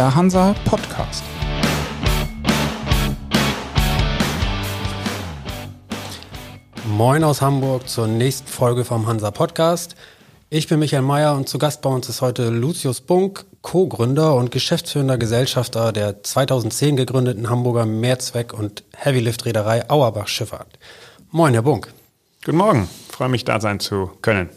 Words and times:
der 0.00 0.14
Hansa 0.14 0.54
Podcast. 0.64 1.22
Moin 6.86 7.22
aus 7.22 7.42
Hamburg 7.42 7.86
zur 7.86 8.06
nächsten 8.06 8.48
Folge 8.48 8.86
vom 8.86 9.06
Hansa 9.06 9.30
Podcast. 9.30 9.96
Ich 10.48 10.68
bin 10.68 10.78
Michael 10.78 11.02
Mayer 11.02 11.36
und 11.36 11.50
zu 11.50 11.58
Gast 11.58 11.82
bei 11.82 11.90
uns 11.90 12.08
ist 12.08 12.22
heute 12.22 12.48
Lucius 12.48 13.02
Bunk, 13.02 13.44
Co-Gründer 13.60 14.36
und 14.36 14.50
geschäftsführender 14.50 15.18
Gesellschafter 15.18 15.92
der 15.92 16.22
2010 16.22 16.96
gegründeten 16.96 17.50
Hamburger 17.50 17.84
Mehrzweck- 17.84 18.54
und 18.54 18.84
Heavylift-Reederei 18.96 19.90
Auerbach 19.90 20.28
Schifffahrt. 20.28 20.78
Moin, 21.30 21.52
Herr 21.52 21.60
Bunk. 21.60 21.92
Guten 22.42 22.56
Morgen, 22.56 22.88
freue 23.10 23.28
mich 23.28 23.44
da 23.44 23.60
sein 23.60 23.80
zu 23.80 24.10
können. 24.22 24.48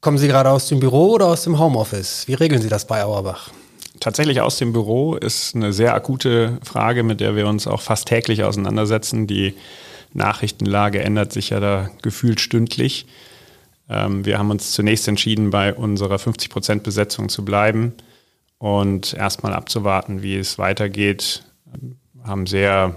Kommen 0.00 0.18
Sie 0.18 0.26
gerade 0.26 0.50
aus 0.50 0.66
dem 0.66 0.80
Büro 0.80 1.12
oder 1.12 1.26
aus 1.26 1.44
dem 1.44 1.60
Homeoffice? 1.60 2.26
Wie 2.26 2.34
regeln 2.34 2.60
Sie 2.60 2.68
das 2.68 2.84
bei 2.84 3.04
Auerbach? 3.04 3.52
Tatsächlich 4.00 4.40
aus 4.40 4.58
dem 4.58 4.72
Büro 4.72 5.14
ist 5.14 5.54
eine 5.54 5.72
sehr 5.72 5.94
akute 5.94 6.58
Frage, 6.62 7.02
mit 7.02 7.20
der 7.20 7.36
wir 7.36 7.46
uns 7.46 7.66
auch 7.66 7.80
fast 7.80 8.08
täglich 8.08 8.44
auseinandersetzen. 8.44 9.26
Die 9.26 9.54
Nachrichtenlage 10.12 11.02
ändert 11.02 11.32
sich 11.32 11.50
ja 11.50 11.60
da 11.60 11.90
gefühlt 12.02 12.40
stündlich. 12.40 13.06
Ähm, 13.88 14.24
wir 14.24 14.38
haben 14.38 14.50
uns 14.50 14.72
zunächst 14.72 15.08
entschieden, 15.08 15.50
bei 15.50 15.74
unserer 15.74 16.16
50% 16.16 16.80
Besetzung 16.80 17.28
zu 17.28 17.44
bleiben 17.44 17.94
und 18.58 19.14
erstmal 19.14 19.52
abzuwarten, 19.52 20.22
wie 20.22 20.36
es 20.36 20.58
weitergeht. 20.58 21.44
Wir 22.14 22.24
haben 22.24 22.46
sehr 22.46 22.96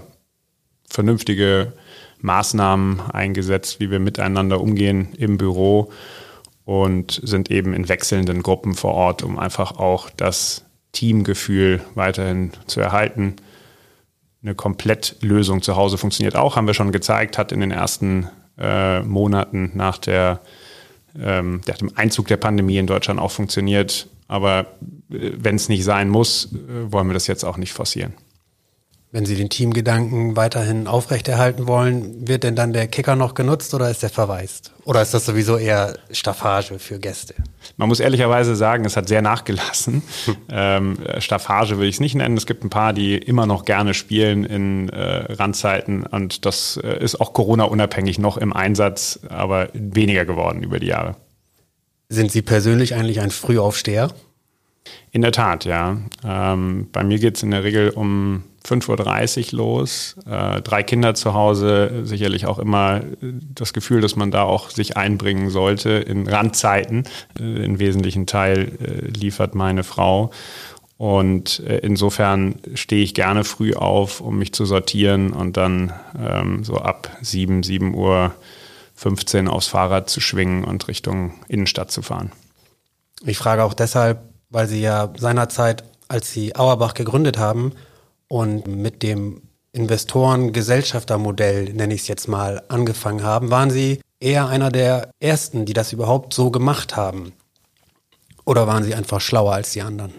vernünftige 0.88 1.72
Maßnahmen 2.20 3.00
eingesetzt, 3.12 3.80
wie 3.80 3.90
wir 3.90 4.00
miteinander 4.00 4.60
umgehen 4.60 5.08
im 5.16 5.38
Büro 5.38 5.90
und 6.64 7.20
sind 7.22 7.50
eben 7.50 7.72
in 7.74 7.88
wechselnden 7.88 8.42
Gruppen 8.42 8.74
vor 8.74 8.94
Ort, 8.94 9.22
um 9.22 9.38
einfach 9.38 9.78
auch 9.78 10.10
das 10.10 10.64
Teamgefühl 10.92 11.80
weiterhin 11.94 12.52
zu 12.66 12.80
erhalten. 12.80 13.36
Eine 14.42 14.54
Komplettlösung 14.54 15.62
zu 15.62 15.76
Hause 15.76 15.98
funktioniert 15.98 16.36
auch, 16.36 16.56
haben 16.56 16.66
wir 16.66 16.74
schon 16.74 16.92
gezeigt, 16.92 17.38
hat 17.38 17.52
in 17.52 17.60
den 17.60 17.70
ersten 17.70 18.28
äh, 18.58 19.00
Monaten 19.02 19.72
nach 19.74 19.98
der, 19.98 20.40
ähm, 21.18 21.60
nach 21.66 21.78
dem 21.78 21.96
Einzug 21.96 22.28
der 22.28 22.36
Pandemie 22.36 22.78
in 22.78 22.86
Deutschland 22.86 23.20
auch 23.20 23.30
funktioniert. 23.30 24.08
Aber 24.28 24.60
äh, 25.10 25.32
wenn 25.36 25.56
es 25.56 25.68
nicht 25.68 25.84
sein 25.84 26.08
muss, 26.08 26.52
äh, 26.52 26.92
wollen 26.92 27.08
wir 27.08 27.14
das 27.14 27.26
jetzt 27.26 27.44
auch 27.44 27.56
nicht 27.56 27.72
forcieren. 27.72 28.14
Wenn 29.12 29.26
Sie 29.26 29.34
den 29.34 29.48
Teamgedanken 29.48 30.36
weiterhin 30.36 30.86
aufrechterhalten 30.86 31.66
wollen, 31.66 32.28
wird 32.28 32.44
denn 32.44 32.54
dann 32.54 32.72
der 32.72 32.86
Kicker 32.86 33.16
noch 33.16 33.34
genutzt 33.34 33.74
oder 33.74 33.90
ist 33.90 34.04
der 34.04 34.08
verwaist? 34.08 34.72
Oder 34.84 35.02
ist 35.02 35.12
das 35.12 35.26
sowieso 35.26 35.56
eher 35.56 35.98
Staffage 36.12 36.78
für 36.78 37.00
Gäste? 37.00 37.34
Man 37.76 37.88
muss 37.88 37.98
ehrlicherweise 37.98 38.54
sagen, 38.54 38.84
es 38.84 38.96
hat 38.96 39.08
sehr 39.08 39.20
nachgelassen. 39.20 40.02
ähm, 40.48 40.96
Staffage 41.18 41.76
will 41.78 41.88
ich 41.88 41.96
es 41.96 42.00
nicht 42.00 42.14
nennen. 42.14 42.36
Es 42.36 42.46
gibt 42.46 42.62
ein 42.62 42.70
paar, 42.70 42.92
die 42.92 43.18
immer 43.18 43.46
noch 43.46 43.64
gerne 43.64 43.94
spielen 43.94 44.44
in 44.44 44.88
äh, 44.90 45.32
Randzeiten 45.32 46.04
und 46.06 46.46
das 46.46 46.78
äh, 46.80 47.02
ist 47.02 47.20
auch 47.20 47.32
Corona-unabhängig 47.32 48.20
noch 48.20 48.36
im 48.36 48.52
Einsatz, 48.52 49.18
aber 49.28 49.70
weniger 49.72 50.24
geworden 50.24 50.62
über 50.62 50.78
die 50.78 50.86
Jahre. 50.86 51.16
Sind 52.08 52.30
Sie 52.30 52.42
persönlich 52.42 52.94
eigentlich 52.94 53.20
ein 53.20 53.32
Frühaufsteher? 53.32 54.12
In 55.10 55.22
der 55.22 55.32
Tat, 55.32 55.64
ja. 55.64 55.98
Ähm, 56.24 56.88
bei 56.92 57.02
mir 57.02 57.18
geht 57.18 57.36
es 57.36 57.42
in 57.42 57.50
der 57.50 57.64
Regel 57.64 57.90
um 57.90 58.44
5.30 58.66 59.52
Uhr 59.52 59.58
los. 59.58 60.16
Äh, 60.26 60.60
drei 60.62 60.82
Kinder 60.82 61.14
zu 61.14 61.34
Hause, 61.34 62.02
sicherlich 62.04 62.46
auch 62.46 62.58
immer 62.58 63.00
das 63.20 63.72
Gefühl, 63.72 64.00
dass 64.00 64.16
man 64.16 64.30
da 64.30 64.42
auch 64.42 64.70
sich 64.70 64.96
einbringen 64.96 65.50
sollte 65.50 65.90
in 65.90 66.28
Randzeiten. 66.28 67.04
Äh, 67.38 67.64
in 67.64 67.78
wesentlichen 67.78 68.26
Teil 68.26 68.72
äh, 68.80 69.06
liefert 69.06 69.54
meine 69.54 69.84
Frau. 69.84 70.30
Und 70.98 71.60
äh, 71.60 71.78
insofern 71.78 72.56
stehe 72.74 73.02
ich 73.02 73.14
gerne 73.14 73.44
früh 73.44 73.72
auf, 73.74 74.20
um 74.20 74.38
mich 74.38 74.52
zu 74.52 74.66
sortieren 74.66 75.32
und 75.32 75.56
dann 75.56 75.94
ähm, 76.18 76.62
so 76.62 76.76
ab 76.76 77.10
7, 77.22 77.62
7 77.62 77.94
Uhr 77.94 78.34
15 78.96 79.48
aufs 79.48 79.66
Fahrrad 79.66 80.10
zu 80.10 80.20
schwingen 80.20 80.62
und 80.62 80.88
Richtung 80.88 81.32
Innenstadt 81.48 81.90
zu 81.90 82.02
fahren. 82.02 82.32
Ich 83.24 83.38
frage 83.38 83.64
auch 83.64 83.72
deshalb, 83.72 84.20
weil 84.50 84.66
Sie 84.66 84.82
ja 84.82 85.10
seinerzeit, 85.16 85.84
als 86.08 86.32
Sie 86.32 86.54
Auerbach 86.54 86.92
gegründet 86.92 87.38
haben 87.38 87.72
und 88.30 88.68
mit 88.68 89.02
dem 89.02 89.42
Investoren-Gesellschaftermodell, 89.72 91.72
nenne 91.72 91.94
ich 91.94 92.02
es 92.02 92.08
jetzt 92.08 92.28
mal, 92.28 92.62
angefangen 92.68 93.24
haben, 93.24 93.50
waren 93.50 93.70
Sie 93.70 94.00
eher 94.20 94.48
einer 94.48 94.70
der 94.70 95.10
Ersten, 95.18 95.64
die 95.64 95.72
das 95.72 95.92
überhaupt 95.92 96.32
so 96.32 96.50
gemacht 96.50 96.96
haben? 96.96 97.32
Oder 98.44 98.66
waren 98.66 98.84
Sie 98.84 98.94
einfach 98.94 99.20
schlauer 99.20 99.54
als 99.54 99.72
die 99.72 99.82
anderen? 99.82 100.12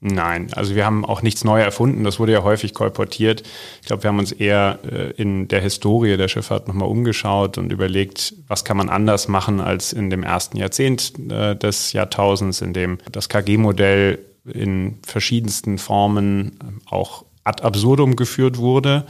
Nein, 0.00 0.52
also 0.52 0.74
wir 0.74 0.84
haben 0.84 1.06
auch 1.06 1.22
nichts 1.22 1.44
neu 1.44 1.60
erfunden. 1.60 2.04
Das 2.04 2.20
wurde 2.20 2.32
ja 2.32 2.42
häufig 2.42 2.74
kolportiert. 2.74 3.42
Ich 3.80 3.86
glaube, 3.86 4.02
wir 4.02 4.08
haben 4.08 4.18
uns 4.18 4.32
eher 4.32 4.78
äh, 4.84 5.10
in 5.12 5.48
der 5.48 5.62
Historie 5.62 6.18
der 6.18 6.28
Schifffahrt 6.28 6.68
nochmal 6.68 6.88
umgeschaut 6.88 7.56
und 7.56 7.72
überlegt, 7.72 8.34
was 8.46 8.66
kann 8.66 8.76
man 8.76 8.90
anders 8.90 9.28
machen 9.28 9.60
als 9.60 9.94
in 9.94 10.10
dem 10.10 10.22
ersten 10.22 10.58
Jahrzehnt 10.58 11.14
äh, 11.30 11.56
des 11.56 11.94
Jahrtausends, 11.94 12.60
in 12.60 12.74
dem 12.74 12.98
das 13.10 13.30
KG-Modell 13.30 14.18
in 14.44 14.98
verschiedensten 15.04 15.78
Formen 15.78 16.58
äh, 16.60 16.94
auch 16.94 17.24
ad 17.46 17.62
absurdum 17.62 18.16
geführt 18.16 18.58
wurde. 18.58 19.06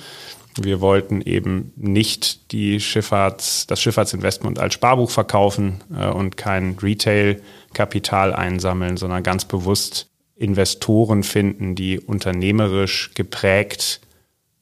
Wir 0.60 0.80
wollten 0.80 1.20
eben 1.20 1.72
nicht 1.76 2.52
die 2.52 2.80
Schifffahrts, 2.80 3.66
das 3.66 3.82
Schifffahrtsinvestment 3.82 4.58
als 4.58 4.74
Sparbuch 4.74 5.10
verkaufen 5.10 5.82
und 6.14 6.38
kein 6.38 6.78
Retail-Kapital 6.80 8.32
einsammeln, 8.32 8.96
sondern 8.96 9.22
ganz 9.22 9.44
bewusst 9.44 10.06
Investoren 10.34 11.24
finden, 11.24 11.74
die 11.74 12.00
unternehmerisch 12.00 13.10
geprägt 13.14 14.00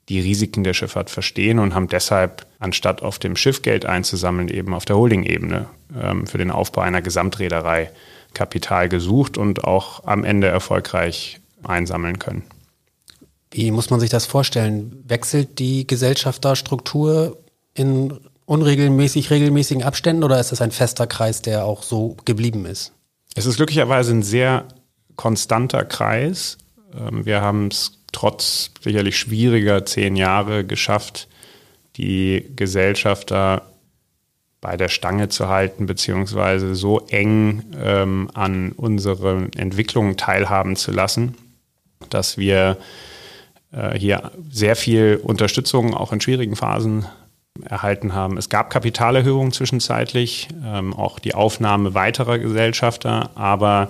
die 0.09 0.21
Risiken 0.21 0.65
der 0.65 0.75
Schifffahrt 0.75 1.11
verstehen 1.11 1.59
und 1.59 1.75
haben 1.75 1.89
deshalb, 1.89 2.47
anstatt 2.59 3.03
auf 3.03 3.19
dem 3.19 3.37
Schiff 3.37 3.63
Geld 3.63 3.87
einzusammeln, 3.87 4.49
eben 4.49 4.75
auf 4.75 4.85
der 4.85 4.97
Holding-Ebene 4.97 5.67
ähm, 6.01 6.27
für 6.27 6.39
den 6.39 6.51
Aufbau 6.51 6.83
einer 6.83 7.03
Gesamtreederei 7.03 7.91
Kapital 8.35 8.89
gesucht 8.89 9.39
und 9.39 9.65
auch 9.65 10.05
am 10.05 10.25
Ende 10.25 10.49
erfolgreich 10.49 11.41
einsammeln 11.63 12.19
können. 12.19 12.43
Wie 13.55 13.71
muss 13.71 13.89
man 13.89 14.01
sich 14.01 14.11
das 14.11 14.27
vorstellen? 14.27 15.05
Wechselt 15.07 15.61
die 15.61 15.87
Gesellschafterstruktur 15.87 17.39
in 17.73 18.19
unregelmäßig 18.47 19.31
regelmäßigen 19.31 19.85
Abständen 19.85 20.25
oder 20.25 20.41
ist 20.41 20.51
das 20.51 20.61
ein 20.61 20.73
fester 20.73 21.07
Kreis, 21.07 21.41
der 21.41 21.65
auch 21.65 21.85
so 21.85 22.17
geblieben 22.25 22.67
ist? 22.67 22.93
Es 23.37 23.47
ist 23.47 23.57
glücklicherweise 23.57 24.11
ein 24.11 24.25
sehr 24.25 24.65
konstanter 25.15 25.85
Kreis. 25.85 26.59
Ähm, 26.99 27.25
wir 27.27 27.43
haben 27.43 27.69
es 27.69 27.93
trotz 28.11 28.73
sicherlich 28.83 29.17
schwieriger 29.17 29.87
zehn 29.87 30.17
Jahre 30.17 30.65
geschafft, 30.65 31.29
die 31.97 32.51
Gesellschafter 32.57 33.63
bei 34.61 34.77
der 34.77 34.89
Stange 34.89 35.29
zu 35.29 35.49
halten, 35.49 35.87
beziehungsweise 35.87 36.75
so 36.75 37.07
eng 37.07 37.63
ähm, 37.81 38.31
an 38.35 38.73
unseren 38.73 39.53
Entwicklungen 39.53 40.17
teilhaben 40.17 40.75
zu 40.75 40.91
lassen, 40.91 41.37
dass 42.11 42.37
wir 42.37 42.79
äh, 43.75 43.99
hier 43.99 44.31
sehr 44.51 44.77
viel 44.77 45.21
Unterstützung 45.23 45.95
auch 45.95 46.13
in 46.13 46.21
schwierigen 46.21 46.57
Phasen 46.57 47.07
erhalten 47.63 48.15
haben. 48.15 48.37
Es 48.37 48.49
gab 48.49 48.71
Kapitalerhöhungen 48.71 49.53
zwischenzeitlich, 49.53 50.49
ähm, 50.65 50.93
auch 50.93 51.19
die 51.19 51.35
Aufnahme 51.35 51.95
weiterer 51.95 52.39
Gesellschafter, 52.39 53.31
aber 53.37 53.89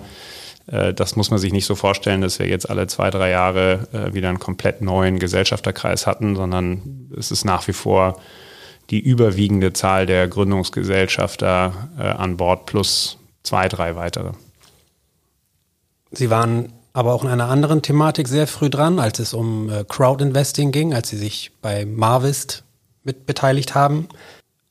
äh, 0.67 0.93
das 0.93 1.15
muss 1.15 1.31
man 1.31 1.39
sich 1.39 1.51
nicht 1.51 1.65
so 1.65 1.75
vorstellen, 1.75 2.21
dass 2.21 2.39
wir 2.39 2.47
jetzt 2.47 2.69
alle 2.69 2.87
zwei, 2.87 3.09
drei 3.09 3.31
Jahre 3.31 3.87
äh, 3.91 4.13
wieder 4.13 4.29
einen 4.29 4.39
komplett 4.39 4.81
neuen 4.81 5.19
Gesellschafterkreis 5.19 6.05
hatten, 6.05 6.35
sondern 6.35 7.09
es 7.17 7.31
ist 7.31 7.43
nach 7.43 7.67
wie 7.67 7.73
vor 7.73 8.19
die 8.91 8.99
überwiegende 8.99 9.73
Zahl 9.73 10.05
der 10.05 10.27
Gründungsgesellschafter 10.27 11.89
äh, 11.97 12.03
an 12.03 12.37
Bord 12.37 12.67
plus 12.67 13.17
zwei, 13.41 13.67
drei 13.67 13.95
weitere. 13.95 14.31
Sie 16.11 16.29
waren 16.29 16.71
aber 16.95 17.13
auch 17.13 17.25
in 17.25 17.29
einer 17.29 17.49
anderen 17.49 17.81
Thematik 17.81 18.29
sehr 18.29 18.47
früh 18.47 18.69
dran, 18.69 18.99
als 18.99 19.19
es 19.19 19.33
um 19.33 19.69
Crowdinvesting 19.89 20.71
ging, 20.71 20.93
als 20.93 21.09
Sie 21.09 21.17
sich 21.17 21.51
bei 21.61 21.85
Marvist 21.85 22.63
mit 23.03 23.25
beteiligt 23.25 23.75
haben. 23.75 24.07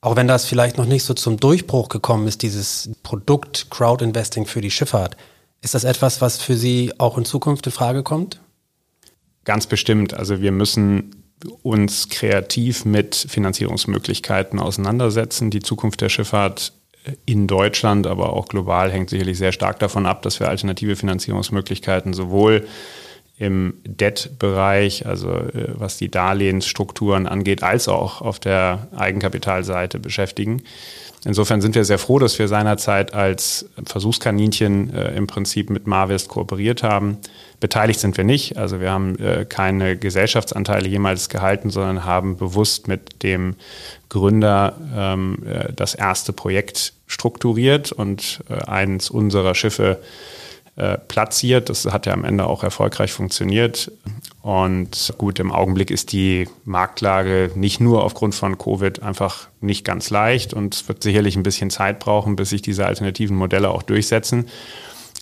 Auch 0.00 0.16
wenn 0.16 0.26
das 0.26 0.46
vielleicht 0.46 0.78
noch 0.78 0.86
nicht 0.86 1.04
so 1.04 1.12
zum 1.12 1.36
Durchbruch 1.36 1.90
gekommen 1.90 2.26
ist, 2.26 2.40
dieses 2.40 2.90
Produkt 3.02 3.70
Crowdinvesting 3.70 4.46
für 4.46 4.62
die 4.62 4.70
Schifffahrt. 4.70 5.18
Ist 5.60 5.74
das 5.74 5.84
etwas, 5.84 6.22
was 6.22 6.38
für 6.38 6.56
Sie 6.56 6.94
auch 6.96 7.18
in 7.18 7.26
Zukunft 7.26 7.66
in 7.66 7.72
Frage 7.72 8.02
kommt? 8.02 8.40
Ganz 9.44 9.66
bestimmt. 9.66 10.14
Also 10.14 10.40
wir 10.40 10.50
müssen 10.50 11.26
uns 11.62 12.08
kreativ 12.08 12.86
mit 12.86 13.14
Finanzierungsmöglichkeiten 13.14 14.58
auseinandersetzen. 14.58 15.50
Die 15.50 15.60
Zukunft 15.60 16.00
der 16.00 16.08
Schifffahrt 16.08 16.72
in 17.26 17.46
Deutschland, 17.46 18.06
aber 18.06 18.32
auch 18.32 18.46
global 18.46 18.90
hängt 18.90 19.10
sicherlich 19.10 19.38
sehr 19.38 19.52
stark 19.52 19.78
davon 19.78 20.06
ab, 20.06 20.22
dass 20.22 20.40
wir 20.40 20.48
alternative 20.48 20.96
Finanzierungsmöglichkeiten 20.96 22.14
sowohl 22.14 22.66
im 23.36 23.74
Debt-Bereich, 23.84 25.06
also 25.06 25.30
äh, 25.30 25.74
was 25.74 25.96
die 25.96 26.10
Darlehensstrukturen 26.10 27.26
angeht, 27.26 27.62
als 27.62 27.88
auch 27.88 28.20
auf 28.20 28.38
der 28.38 28.88
Eigenkapitalseite 28.96 29.98
beschäftigen. 29.98 30.62
Insofern 31.24 31.62
sind 31.62 31.74
wir 31.74 31.84
sehr 31.84 31.98
froh, 31.98 32.18
dass 32.18 32.38
wir 32.38 32.48
seinerzeit 32.48 33.14
als 33.14 33.66
Versuchskaninchen 33.84 34.92
äh, 34.92 35.16
im 35.16 35.26
Prinzip 35.26 35.70
mit 35.70 35.86
Marvest 35.86 36.28
kooperiert 36.28 36.82
haben. 36.82 37.18
Beteiligt 37.60 37.98
sind 37.98 38.16
wir 38.18 38.24
nicht, 38.24 38.58
also 38.58 38.80
wir 38.80 38.90
haben 38.90 39.18
äh, 39.18 39.46
keine 39.48 39.96
Gesellschaftsanteile 39.96 40.86
jemals 40.86 41.30
gehalten, 41.30 41.70
sondern 41.70 42.04
haben 42.04 42.36
bewusst 42.36 42.88
mit 42.88 43.22
dem 43.22 43.56
Gründer 44.10 44.76
ähm, 44.94 45.38
äh, 45.46 45.72
das 45.72 45.94
erste 45.94 46.34
Projekt 46.34 46.92
strukturiert 47.06 47.90
und 47.90 48.40
äh, 48.50 48.54
eines 48.64 49.08
unserer 49.08 49.54
Schiffe 49.54 50.00
äh, 50.76 50.98
platziert. 50.98 51.68
Das 51.68 51.84
hat 51.86 52.06
ja 52.06 52.12
am 52.12 52.24
Ende 52.24 52.46
auch 52.46 52.64
erfolgreich 52.64 53.12
funktioniert. 53.12 53.92
Und 54.42 55.14
gut, 55.18 55.38
im 55.38 55.52
Augenblick 55.52 55.90
ist 55.90 56.12
die 56.12 56.48
Marktlage 56.64 57.50
nicht 57.54 57.80
nur 57.80 58.02
aufgrund 58.02 58.34
von 58.34 58.58
Covid 58.58 59.02
einfach 59.02 59.48
nicht 59.60 59.84
ganz 59.84 60.10
leicht 60.10 60.52
und 60.52 60.74
es 60.74 60.88
wird 60.88 61.02
sicherlich 61.02 61.36
ein 61.36 61.44
bisschen 61.44 61.70
Zeit 61.70 61.98
brauchen, 62.00 62.36
bis 62.36 62.50
sich 62.50 62.60
diese 62.60 62.86
alternativen 62.86 63.36
Modelle 63.36 63.70
auch 63.70 63.82
durchsetzen. 63.82 64.48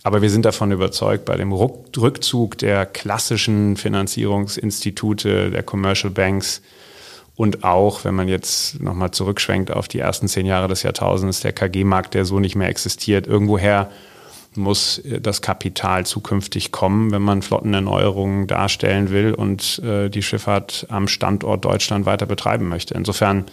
Aber 0.03 0.21
wir 0.21 0.29
sind 0.29 0.43
davon 0.43 0.71
überzeugt, 0.71 1.23
bei 1.23 1.37
dem 1.37 1.53
Rückzug 1.53 2.57
der 2.57 2.85
klassischen 2.85 3.77
Finanzierungsinstitute, 3.77 5.51
der 5.51 5.63
Commercial 5.63 6.11
Banks 6.11 6.61
und 7.35 7.63
auch, 7.63 8.03
wenn 8.03 8.13
man 8.13 8.27
jetzt 8.27 8.81
nochmal 8.81 9.11
zurückschwenkt 9.11 9.71
auf 9.71 9.87
die 9.87 9.99
ersten 9.99 10.27
zehn 10.27 10.45
Jahre 10.45 10.67
des 10.67 10.83
Jahrtausends, 10.83 11.39
der 11.39 11.53
KG-Markt, 11.53 12.13
der 12.13 12.25
so 12.25 12.39
nicht 12.39 12.55
mehr 12.55 12.69
existiert, 12.69 13.25
irgendwoher 13.27 13.89
muss 14.55 15.01
das 15.21 15.41
Kapital 15.41 16.05
zukünftig 16.05 16.71
kommen, 16.71 17.11
wenn 17.11 17.21
man 17.21 17.41
Flottenerneuerungen 17.41 18.47
darstellen 18.47 19.09
will 19.09 19.33
und 19.33 19.79
äh, 19.79 20.09
die 20.09 20.23
Schifffahrt 20.23 20.87
am 20.89 21.07
Standort 21.07 21.65
Deutschland 21.65 22.05
weiter 22.05 22.25
betreiben 22.25 22.69
möchte. 22.69 22.93
Insofern 22.93 23.45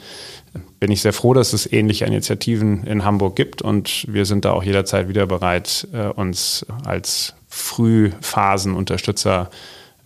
bin 0.78 0.90
ich 0.90 1.02
sehr 1.02 1.12
froh, 1.12 1.34
dass 1.34 1.52
es 1.52 1.70
ähnliche 1.70 2.06
Initiativen 2.06 2.82
in 2.84 3.04
Hamburg 3.04 3.36
gibt 3.36 3.62
und 3.62 4.04
wir 4.08 4.26
sind 4.26 4.44
da 4.44 4.50
auch 4.52 4.64
jederzeit 4.64 5.08
wieder 5.08 5.26
bereit, 5.26 5.86
äh, 5.92 6.06
uns 6.06 6.66
als 6.84 7.34
Frühphasenunterstützer 7.48 9.50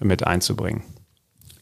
mit 0.00 0.26
einzubringen. 0.26 0.82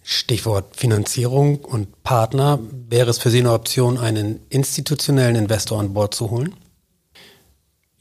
Stichwort 0.02 0.76
Finanzierung 0.76 1.60
und 1.60 2.02
Partner. 2.02 2.58
Wäre 2.88 3.10
es 3.10 3.18
für 3.18 3.30
Sie 3.30 3.38
eine 3.38 3.52
Option, 3.52 3.98
einen 3.98 4.40
institutionellen 4.48 5.36
Investor 5.36 5.78
an 5.78 5.92
Bord 5.92 6.14
zu 6.14 6.30
holen? 6.30 6.56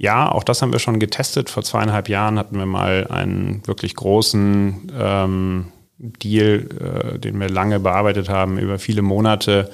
Ja, 0.01 0.31
auch 0.31 0.43
das 0.43 0.63
haben 0.63 0.73
wir 0.73 0.79
schon 0.79 0.99
getestet. 0.99 1.51
Vor 1.51 1.61
zweieinhalb 1.61 2.09
Jahren 2.09 2.39
hatten 2.39 2.57
wir 2.57 2.65
mal 2.65 3.05
einen 3.11 3.61
wirklich 3.67 3.93
großen 3.93 4.91
ähm, 4.99 5.65
Deal, 5.99 7.13
äh, 7.13 7.19
den 7.19 7.39
wir 7.39 7.47
lange 7.49 7.79
bearbeitet 7.79 8.27
haben, 8.27 8.57
über 8.57 8.79
viele 8.79 9.03
Monate, 9.03 9.69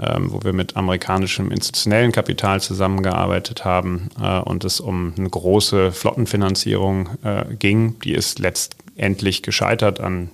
ähm, 0.00 0.32
wo 0.32 0.42
wir 0.42 0.54
mit 0.54 0.74
amerikanischem 0.78 1.50
institutionellen 1.50 2.12
Kapital 2.12 2.62
zusammengearbeitet 2.62 3.62
haben 3.62 4.08
äh, 4.18 4.38
und 4.38 4.64
es 4.64 4.80
um 4.80 5.12
eine 5.18 5.28
große 5.28 5.92
Flottenfinanzierung 5.92 7.10
äh, 7.22 7.54
ging. 7.54 7.98
Die 8.00 8.14
ist 8.14 8.38
letztendlich 8.38 9.42
gescheitert 9.42 10.00
an 10.00 10.30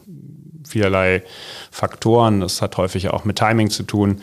vielerlei 0.64 1.24
Faktoren. 1.72 2.38
Das 2.38 2.62
hat 2.62 2.76
häufig 2.76 3.08
auch 3.08 3.24
mit 3.24 3.36
Timing 3.36 3.70
zu 3.70 3.82
tun. 3.82 4.20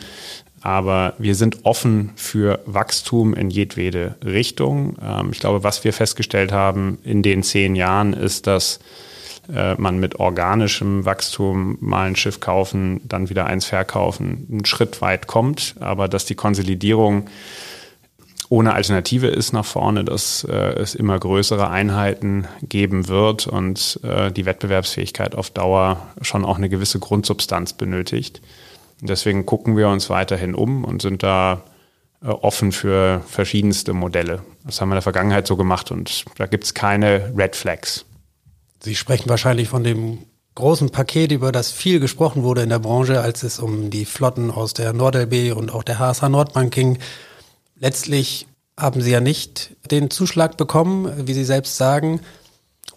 Aber 0.62 1.14
wir 1.18 1.34
sind 1.34 1.64
offen 1.64 2.10
für 2.16 2.60
Wachstum 2.66 3.34
in 3.34 3.50
jedwede 3.50 4.16
Richtung. 4.24 4.96
Ähm, 5.02 5.30
ich 5.32 5.38
glaube, 5.38 5.62
was 5.62 5.84
wir 5.84 5.92
festgestellt 5.92 6.52
haben 6.52 6.98
in 7.04 7.22
den 7.22 7.42
zehn 7.42 7.76
Jahren 7.76 8.12
ist, 8.12 8.46
dass 8.46 8.80
äh, 9.52 9.74
man 9.76 9.98
mit 9.98 10.18
organischem 10.18 11.04
Wachstum 11.04 11.78
mal 11.80 12.08
ein 12.08 12.16
Schiff 12.16 12.40
kaufen, 12.40 13.00
dann 13.04 13.28
wieder 13.30 13.46
eins 13.46 13.66
verkaufen, 13.66 14.46
einen 14.50 14.64
Schritt 14.64 15.00
weit 15.00 15.26
kommt, 15.26 15.76
aber 15.78 16.08
dass 16.08 16.24
die 16.24 16.34
Konsolidierung 16.34 17.28
ohne 18.48 18.74
Alternative 18.74 19.26
ist 19.26 19.52
nach 19.52 19.64
vorne, 19.64 20.04
dass 20.04 20.44
äh, 20.44 20.54
es 20.54 20.94
immer 20.94 21.18
größere 21.18 21.68
Einheiten 21.68 22.46
geben 22.62 23.08
wird 23.08 23.46
und 23.46 24.00
äh, 24.02 24.30
die 24.30 24.46
Wettbewerbsfähigkeit 24.46 25.34
auf 25.34 25.50
Dauer 25.50 26.06
schon 26.22 26.44
auch 26.44 26.56
eine 26.56 26.68
gewisse 26.68 27.00
Grundsubstanz 27.00 27.72
benötigt. 27.72 28.40
Deswegen 29.00 29.46
gucken 29.46 29.76
wir 29.76 29.88
uns 29.88 30.08
weiterhin 30.10 30.54
um 30.54 30.84
und 30.84 31.02
sind 31.02 31.22
da 31.22 31.62
äh, 32.22 32.28
offen 32.28 32.72
für 32.72 33.22
verschiedenste 33.26 33.92
Modelle. 33.92 34.42
Das 34.64 34.80
haben 34.80 34.88
wir 34.88 34.94
in 34.94 34.96
der 34.96 35.02
Vergangenheit 35.02 35.46
so 35.46 35.56
gemacht 35.56 35.90
und 35.90 36.24
da 36.38 36.46
gibt 36.46 36.64
es 36.64 36.74
keine 36.74 37.32
Red 37.36 37.56
Flags. 37.56 38.06
Sie 38.82 38.94
sprechen 38.94 39.28
wahrscheinlich 39.28 39.68
von 39.68 39.84
dem 39.84 40.18
großen 40.54 40.90
Paket, 40.90 41.32
über 41.32 41.52
das 41.52 41.70
viel 41.70 42.00
gesprochen 42.00 42.42
wurde 42.42 42.62
in 42.62 42.70
der 42.70 42.78
Branche, 42.78 43.20
als 43.20 43.42
es 43.42 43.58
um 43.58 43.90
die 43.90 44.06
Flotten 44.06 44.50
aus 44.50 44.74
der 44.74 44.92
NordLB 44.92 45.54
und 45.54 45.72
auch 45.72 45.82
der 45.82 45.98
HSH 45.98 46.28
Nordbank 46.28 46.72
ging. 46.72 46.98
Letztlich 47.78 48.46
haben 48.78 49.00
Sie 49.02 49.10
ja 49.10 49.20
nicht 49.20 49.76
den 49.90 50.10
Zuschlag 50.10 50.56
bekommen, 50.56 51.26
wie 51.26 51.34
Sie 51.34 51.44
selbst 51.44 51.76
sagen. 51.76 52.20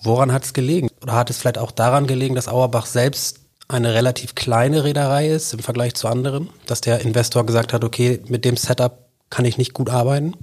Woran 0.01 0.31
hat 0.31 0.45
es 0.45 0.53
gelegen? 0.53 0.89
Oder 1.01 1.13
hat 1.13 1.29
es 1.29 1.37
vielleicht 1.37 1.57
auch 1.57 1.71
daran 1.71 2.07
gelegen, 2.07 2.35
dass 2.35 2.47
Auerbach 2.47 2.85
selbst 2.85 3.41
eine 3.69 3.93
relativ 3.93 4.35
kleine 4.35 4.83
Reederei 4.83 5.29
ist 5.29 5.53
im 5.53 5.59
Vergleich 5.59 5.93
zu 5.93 6.07
anderen, 6.07 6.49
dass 6.65 6.81
der 6.81 7.01
Investor 7.01 7.45
gesagt 7.45 7.71
hat, 7.71 7.83
okay, 7.83 8.19
mit 8.27 8.43
dem 8.43 8.57
Setup 8.57 9.05
kann 9.29 9.45
ich 9.45 9.57
nicht 9.57 9.73
gut 9.73 9.89
arbeiten? 9.89 10.33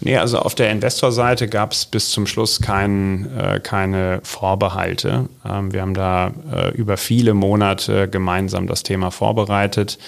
Nee, 0.00 0.16
also 0.16 0.38
auf 0.38 0.54
der 0.54 0.70
Investorseite 0.70 1.46
gab 1.46 1.72
es 1.72 1.84
bis 1.84 2.10
zum 2.10 2.26
Schluss 2.26 2.62
kein, 2.62 3.30
äh, 3.36 3.60
keine 3.62 4.20
Vorbehalte. 4.22 5.28
Ähm, 5.44 5.72
wir 5.74 5.82
haben 5.82 5.92
da 5.92 6.32
äh, 6.50 6.70
über 6.70 6.96
viele 6.96 7.34
Monate 7.34 8.08
gemeinsam 8.08 8.66
das 8.66 8.82
Thema 8.82 9.10
vorbereitet. 9.10 9.98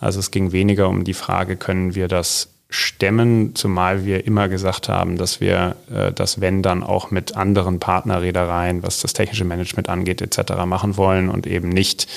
Also 0.00 0.18
es 0.18 0.32
ging 0.32 0.50
weniger 0.50 0.88
um 0.88 1.04
die 1.04 1.14
Frage, 1.14 1.56
können 1.56 1.94
wir 1.94 2.08
das 2.08 2.48
stemmen, 2.68 3.54
zumal 3.54 4.04
wir 4.04 4.26
immer 4.26 4.48
gesagt 4.48 4.88
haben, 4.88 5.16
dass 5.16 5.40
wir 5.40 5.76
äh, 5.88 6.10
das 6.12 6.40
Wenn 6.40 6.62
dann 6.62 6.82
auch 6.82 7.12
mit 7.12 7.36
anderen 7.36 7.78
Partnerreedereien, 7.78 8.82
was 8.82 9.00
das 9.00 9.12
technische 9.12 9.44
Management 9.44 9.88
angeht, 9.88 10.20
etc. 10.20 10.64
machen 10.66 10.96
wollen 10.96 11.28
und 11.28 11.46
eben 11.46 11.68
nicht 11.68 12.08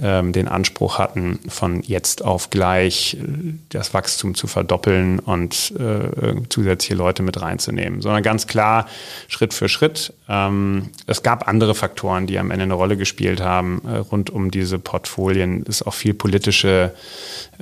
ähm, 0.00 0.32
den 0.32 0.48
Anspruch 0.48 0.98
hatten, 0.98 1.40
von 1.46 1.82
jetzt 1.82 2.24
auf 2.24 2.48
gleich 2.48 3.18
äh, 3.20 3.54
das 3.68 3.92
Wachstum 3.92 4.34
zu 4.34 4.46
verdoppeln 4.46 5.18
und 5.18 5.74
äh, 5.78 6.36
zusätzliche 6.48 6.94
Leute 6.94 7.22
mit 7.22 7.42
reinzunehmen, 7.42 8.00
sondern 8.00 8.22
ganz 8.22 8.46
klar 8.46 8.86
Schritt 9.28 9.52
für 9.52 9.68
Schritt. 9.68 10.14
Ähm, 10.26 10.88
es 11.06 11.22
gab 11.22 11.48
andere 11.48 11.74
Faktoren, 11.74 12.26
die 12.26 12.38
am 12.38 12.50
Ende 12.50 12.62
eine 12.62 12.74
Rolle 12.74 12.96
gespielt 12.96 13.42
haben. 13.42 13.82
Äh, 13.86 13.98
rund 13.98 14.30
um 14.30 14.50
diese 14.50 14.78
Portfolien 14.78 15.64
ist 15.64 15.86
auch 15.86 15.94
viel 15.94 16.14
politische, 16.14 16.94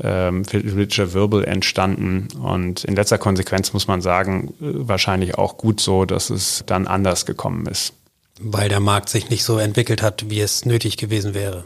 ähm, 0.00 0.44
politischer 0.44 1.12
Wirbel 1.12 1.44
entstanden 1.44 2.19
und 2.40 2.84
in 2.84 2.97
letzter 2.97 3.18
Konsequenz 3.18 3.73
muss 3.73 3.87
man 3.87 4.00
sagen, 4.00 4.54
wahrscheinlich 4.59 5.37
auch 5.37 5.56
gut 5.56 5.80
so, 5.80 6.04
dass 6.04 6.30
es 6.30 6.62
dann 6.66 6.87
anders 6.87 7.26
gekommen 7.26 7.66
ist. 7.66 7.92
Weil 8.38 8.68
der 8.68 8.80
Markt 8.80 9.09
sich 9.09 9.28
nicht 9.28 9.44
so 9.44 9.59
entwickelt 9.59 10.02
hat, 10.02 10.30
wie 10.30 10.40
es 10.40 10.64
nötig 10.64 10.97
gewesen 10.97 11.35
wäre. 11.35 11.64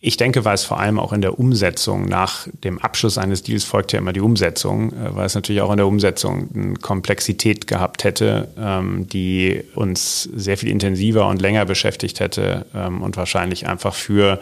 Ich 0.00 0.16
denke, 0.16 0.44
weil 0.44 0.54
es 0.54 0.64
vor 0.64 0.78
allem 0.78 0.98
auch 0.98 1.12
in 1.12 1.22
der 1.22 1.38
Umsetzung 1.38 2.04
nach 2.04 2.46
dem 2.64 2.78
Abschluss 2.78 3.16
eines 3.16 3.42
Deals 3.42 3.64
folgt 3.64 3.92
ja 3.92 3.98
immer 3.98 4.12
die 4.12 4.20
Umsetzung, 4.20 4.92
äh, 4.92 5.16
weil 5.16 5.26
es 5.26 5.34
natürlich 5.34 5.62
auch 5.62 5.70
in 5.70 5.78
der 5.78 5.86
Umsetzung 5.86 6.48
eine 6.54 6.74
Komplexität 6.74 7.66
gehabt 7.66 8.04
hätte, 8.04 8.48
ähm, 8.58 9.08
die 9.08 9.64
uns 9.74 10.24
sehr 10.24 10.58
viel 10.58 10.68
intensiver 10.68 11.26
und 11.28 11.40
länger 11.40 11.64
beschäftigt 11.64 12.20
hätte 12.20 12.66
ähm, 12.74 13.02
und 13.02 13.16
wahrscheinlich 13.16 13.66
einfach 13.66 13.94
für 13.94 14.38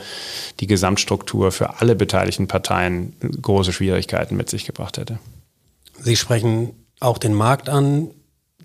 die 0.60 0.66
Gesamtstruktur, 0.66 1.52
für 1.52 1.80
alle 1.80 1.94
beteiligten 1.94 2.48
Parteien 2.48 3.14
große 3.40 3.72
Schwierigkeiten 3.72 4.36
mit 4.36 4.50
sich 4.50 4.64
gebracht 4.64 4.98
hätte. 4.98 5.18
Sie 6.00 6.16
sprechen 6.16 6.70
auch 7.00 7.18
den 7.18 7.34
Markt 7.34 7.68
an, 7.68 8.10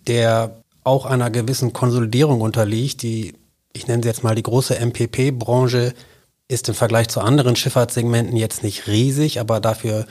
der 0.07 0.63
auch 0.83 1.05
einer 1.05 1.29
gewissen 1.29 1.71
Konsolidierung 1.71 2.41
unterliegt, 2.41 3.03
die, 3.03 3.33
ich 3.73 3.87
nenne 3.87 4.01
sie 4.01 4.09
jetzt 4.09 4.23
mal 4.23 4.35
die 4.35 4.43
große 4.43 4.79
MPP-Branche, 4.79 5.93
ist 6.49 6.67
im 6.67 6.75
Vergleich 6.75 7.07
zu 7.07 7.21
anderen 7.21 7.55
Schifffahrtssegmenten 7.55 8.35
jetzt 8.35 8.63
nicht 8.63 8.87
riesig, 8.87 9.39
aber 9.39 9.61
dafür 9.61 10.05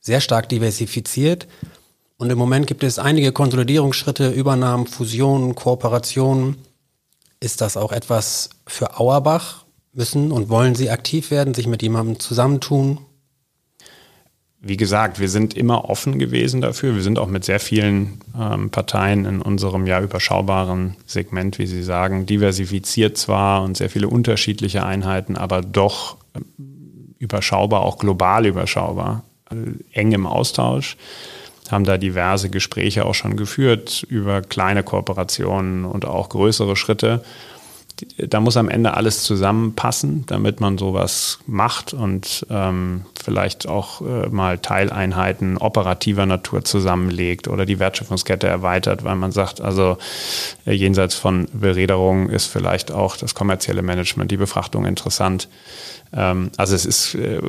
sehr 0.00 0.20
stark 0.20 0.50
diversifiziert. 0.50 1.46
Und 2.18 2.30
im 2.30 2.36
Moment 2.36 2.66
gibt 2.66 2.82
es 2.82 2.98
einige 2.98 3.32
Konsolidierungsschritte, 3.32 4.28
Übernahmen, 4.30 4.86
Fusionen, 4.86 5.54
Kooperationen. 5.54 6.56
Ist 7.40 7.60
das 7.60 7.76
auch 7.76 7.92
etwas 7.92 8.50
für 8.66 8.98
Auerbach? 8.98 9.64
Müssen 9.92 10.32
und 10.32 10.48
wollen 10.48 10.74
Sie 10.74 10.90
aktiv 10.90 11.30
werden, 11.30 11.54
sich 11.54 11.68
mit 11.68 11.80
jemandem 11.80 12.18
zusammentun? 12.18 12.98
Wie 14.66 14.78
gesagt, 14.78 15.20
wir 15.20 15.28
sind 15.28 15.54
immer 15.54 15.90
offen 15.90 16.18
gewesen 16.18 16.62
dafür. 16.62 16.94
Wir 16.94 17.02
sind 17.02 17.18
auch 17.18 17.28
mit 17.28 17.44
sehr 17.44 17.60
vielen 17.60 18.20
ähm, 18.38 18.70
Parteien 18.70 19.26
in 19.26 19.42
unserem 19.42 19.86
ja 19.86 20.00
überschaubaren 20.00 20.96
Segment, 21.06 21.58
wie 21.58 21.66
Sie 21.66 21.82
sagen, 21.82 22.24
diversifiziert 22.24 23.18
zwar 23.18 23.62
und 23.62 23.76
sehr 23.76 23.90
viele 23.90 24.08
unterschiedliche 24.08 24.84
Einheiten, 24.84 25.36
aber 25.36 25.60
doch 25.60 26.16
äh, 26.34 26.40
überschaubar, 27.18 27.82
auch 27.82 27.98
global 27.98 28.46
überschaubar, 28.46 29.22
äh, 29.50 29.54
eng 29.92 30.12
im 30.12 30.26
Austausch 30.26 30.96
haben 31.70 31.84
da 31.84 31.96
diverse 31.96 32.50
Gespräche 32.50 33.06
auch 33.06 33.14
schon 33.14 33.36
geführt 33.36 34.04
über 34.08 34.42
kleine 34.42 34.82
Kooperationen 34.82 35.84
und 35.84 36.04
auch 36.04 36.28
größere 36.28 36.76
Schritte. 36.76 37.24
Da 38.18 38.40
muss 38.40 38.56
am 38.56 38.68
Ende 38.68 38.94
alles 38.94 39.22
zusammenpassen, 39.22 40.24
damit 40.26 40.60
man 40.60 40.78
sowas 40.78 41.38
macht 41.46 41.94
und 41.94 42.44
ähm, 42.50 43.02
vielleicht 43.22 43.68
auch 43.68 44.00
äh, 44.00 44.28
mal 44.28 44.58
Teileinheiten 44.58 45.58
operativer 45.58 46.26
Natur 46.26 46.64
zusammenlegt 46.64 47.46
oder 47.46 47.64
die 47.64 47.78
Wertschöpfungskette 47.78 48.48
erweitert, 48.48 49.04
weil 49.04 49.14
man 49.14 49.30
sagt, 49.30 49.60
also 49.60 49.96
äh, 50.66 50.72
jenseits 50.72 51.14
von 51.14 51.46
Beräderung 51.52 52.30
ist 52.30 52.46
vielleicht 52.46 52.90
auch 52.90 53.16
das 53.16 53.34
kommerzielle 53.34 53.82
Management, 53.82 54.30
die 54.30 54.38
Befrachtung 54.38 54.86
interessant. 54.86 55.48
Ähm, 56.14 56.50
also 56.56 56.74
es 56.74 56.86
ist 56.86 57.14
äh, 57.14 57.40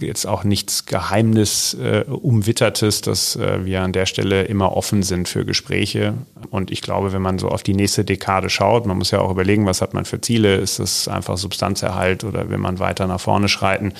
jetzt 0.00 0.26
auch 0.26 0.44
nichts 0.44 0.86
Geheimnis 0.86 1.74
äh, 1.74 2.04
umwittertes, 2.08 3.00
dass 3.00 3.36
äh, 3.36 3.64
wir 3.64 3.82
an 3.82 3.92
der 3.92 4.06
Stelle 4.06 4.44
immer 4.44 4.76
offen 4.76 5.02
sind 5.02 5.28
für 5.28 5.44
Gespräche. 5.44 6.14
Und 6.50 6.70
ich 6.70 6.82
glaube, 6.82 7.12
wenn 7.12 7.22
man 7.22 7.38
so 7.38 7.48
auf 7.48 7.62
die 7.62 7.74
nächste 7.74 8.04
Dekade 8.04 8.48
schaut, 8.48 8.86
man 8.86 8.98
muss 8.98 9.10
ja 9.10 9.20
auch 9.20 9.30
überlegen, 9.30 9.66
was 9.66 9.82
hat 9.86 9.94
man 9.94 10.04
für 10.04 10.20
Ziele? 10.20 10.56
Ist 10.56 10.78
das 10.78 11.08
einfach 11.08 11.38
Substanzerhalt 11.38 12.24
oder 12.24 12.48
will 12.50 12.58
man 12.58 12.78
weiter 12.78 13.06
nach 13.06 13.20
vorne 13.20 13.48
schreiten? 13.48 13.92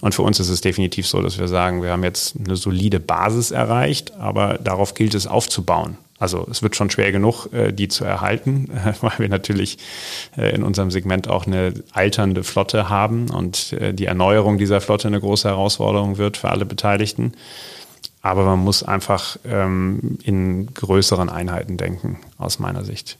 Und 0.00 0.14
für 0.14 0.22
uns 0.22 0.40
ist 0.40 0.48
es 0.48 0.60
definitiv 0.60 1.06
so, 1.06 1.20
dass 1.22 1.38
wir 1.38 1.48
sagen, 1.48 1.82
wir 1.82 1.90
haben 1.90 2.04
jetzt 2.04 2.34
eine 2.42 2.56
solide 2.56 3.00
Basis 3.00 3.50
erreicht, 3.50 4.14
aber 4.14 4.58
darauf 4.58 4.94
gilt 4.94 5.14
es 5.14 5.26
aufzubauen. 5.26 5.98
Also 6.18 6.46
es 6.50 6.62
wird 6.62 6.74
schon 6.74 6.90
schwer 6.90 7.12
genug, 7.12 7.52
äh, 7.52 7.72
die 7.72 7.88
zu 7.88 8.04
erhalten, 8.04 8.68
weil 9.00 9.18
wir 9.18 9.28
natürlich 9.28 9.78
äh, 10.36 10.54
in 10.54 10.62
unserem 10.62 10.90
Segment 10.90 11.28
auch 11.28 11.46
eine 11.46 11.74
alternde 11.92 12.42
Flotte 12.42 12.88
haben 12.88 13.30
und 13.30 13.72
äh, 13.74 13.94
die 13.94 14.06
Erneuerung 14.06 14.58
dieser 14.58 14.80
Flotte 14.80 15.08
eine 15.08 15.20
große 15.20 15.48
Herausforderung 15.48 16.18
wird 16.18 16.36
für 16.36 16.50
alle 16.50 16.64
Beteiligten. 16.64 17.32
Aber 18.20 18.44
man 18.44 18.58
muss 18.58 18.82
einfach 18.82 19.38
ähm, 19.44 20.18
in 20.24 20.74
größeren 20.74 21.28
Einheiten 21.28 21.76
denken, 21.76 22.18
aus 22.36 22.58
meiner 22.58 22.84
Sicht. 22.84 23.16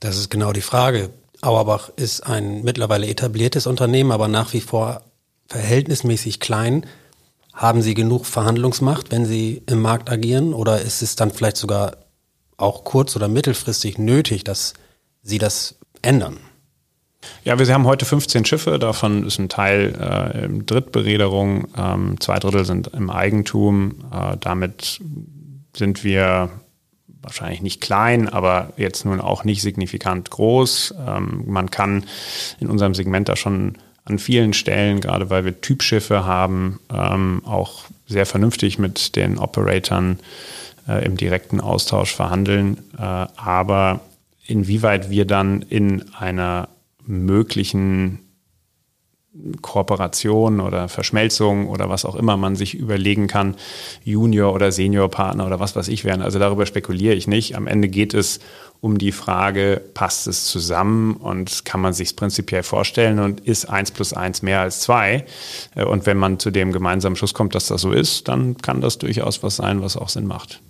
Das 0.00 0.18
ist 0.18 0.30
genau 0.30 0.52
die 0.52 0.60
Frage. 0.60 1.10
Auerbach 1.42 1.90
ist 1.96 2.20
ein 2.20 2.62
mittlerweile 2.62 3.08
etabliertes 3.08 3.66
Unternehmen, 3.66 4.12
aber 4.12 4.28
nach 4.28 4.52
wie 4.52 4.60
vor 4.60 5.02
verhältnismäßig 5.48 6.40
klein. 6.40 6.86
Haben 7.52 7.82
Sie 7.82 7.94
genug 7.94 8.24
Verhandlungsmacht, 8.24 9.10
wenn 9.10 9.26
Sie 9.26 9.62
im 9.66 9.82
Markt 9.82 10.08
agieren? 10.08 10.54
Oder 10.54 10.80
ist 10.80 11.02
es 11.02 11.16
dann 11.16 11.32
vielleicht 11.32 11.58
sogar 11.58 11.96
auch 12.56 12.84
kurz- 12.84 13.16
oder 13.16 13.28
mittelfristig 13.28 13.98
nötig, 13.98 14.44
dass 14.44 14.72
Sie 15.22 15.38
das 15.38 15.74
ändern? 16.00 16.38
Ja, 17.44 17.58
wir 17.58 17.66
haben 17.72 17.86
heute 17.86 18.04
15 18.04 18.44
Schiffe, 18.44 18.78
davon 18.78 19.26
ist 19.26 19.38
ein 19.38 19.48
Teil 19.48 19.94
äh, 20.00 20.44
in 20.44 20.64
Drittbereederung, 20.64 21.68
ähm, 21.76 22.20
zwei 22.20 22.38
Drittel 22.38 22.64
sind 22.64 22.88
im 22.88 23.10
Eigentum. 23.10 24.04
Äh, 24.12 24.36
damit 24.38 25.00
sind 25.76 26.04
wir 26.04 26.50
wahrscheinlich 27.22 27.62
nicht 27.62 27.80
klein, 27.80 28.28
aber 28.28 28.72
jetzt 28.76 29.04
nun 29.04 29.20
auch 29.20 29.44
nicht 29.44 29.62
signifikant 29.62 30.30
groß. 30.30 30.94
Ähm, 31.06 31.44
man 31.46 31.70
kann 31.70 32.04
in 32.60 32.68
unserem 32.68 32.94
Segment 32.94 33.28
da 33.28 33.36
schon 33.36 33.78
an 34.04 34.18
vielen 34.18 34.52
Stellen, 34.52 35.00
gerade 35.00 35.30
weil 35.30 35.44
wir 35.44 35.60
Typschiffe 35.60 36.24
haben, 36.24 36.80
ähm, 36.92 37.42
auch 37.44 37.84
sehr 38.06 38.26
vernünftig 38.26 38.78
mit 38.78 39.16
den 39.16 39.38
Operatoren 39.38 40.18
äh, 40.88 41.04
im 41.04 41.16
direkten 41.16 41.60
Austausch 41.60 42.14
verhandeln. 42.14 42.78
Äh, 42.98 43.02
aber 43.02 44.00
inwieweit 44.46 45.10
wir 45.10 45.24
dann 45.24 45.62
in 45.62 46.12
einer 46.14 46.68
möglichen 47.06 48.18
Kooperation 49.62 50.60
oder 50.60 50.88
Verschmelzung 50.88 51.68
oder 51.68 51.88
was 51.88 52.04
auch 52.04 52.16
immer 52.16 52.36
man 52.36 52.54
sich 52.54 52.74
überlegen 52.74 53.28
kann, 53.28 53.56
Junior- 54.04 54.52
oder 54.52 54.72
Senior-Partner 54.72 55.46
oder 55.46 55.58
was 55.58 55.74
weiß 55.74 55.88
ich 55.88 56.04
werden. 56.04 56.20
Also 56.20 56.38
darüber 56.38 56.66
spekuliere 56.66 57.14
ich 57.14 57.26
nicht. 57.26 57.56
Am 57.56 57.66
Ende 57.66 57.88
geht 57.88 58.12
es 58.12 58.40
um 58.82 58.98
die 58.98 59.12
Frage, 59.12 59.80
passt 59.94 60.26
es 60.26 60.46
zusammen 60.46 61.14
und 61.14 61.64
kann 61.64 61.80
man 61.80 61.94
sich 61.94 62.14
prinzipiell 62.14 62.62
vorstellen 62.62 63.20
und 63.20 63.40
ist 63.40 63.70
eins 63.70 63.90
plus 63.90 64.12
eins 64.12 64.42
mehr 64.42 64.60
als 64.60 64.80
zwei? 64.80 65.24
Äh, 65.76 65.84
und 65.84 66.04
wenn 66.04 66.18
man 66.18 66.38
zu 66.38 66.50
dem 66.50 66.72
gemeinsamen 66.72 67.16
Schluss 67.16 67.32
kommt, 67.32 67.54
dass 67.54 67.68
das 67.68 67.80
so 67.80 67.92
ist, 67.92 68.28
dann 68.28 68.58
kann 68.58 68.80
das 68.80 68.98
durchaus 68.98 69.42
was 69.42 69.56
sein, 69.56 69.82
was 69.82 69.96
auch 69.96 70.08
Sinn 70.08 70.26
macht. 70.26 70.60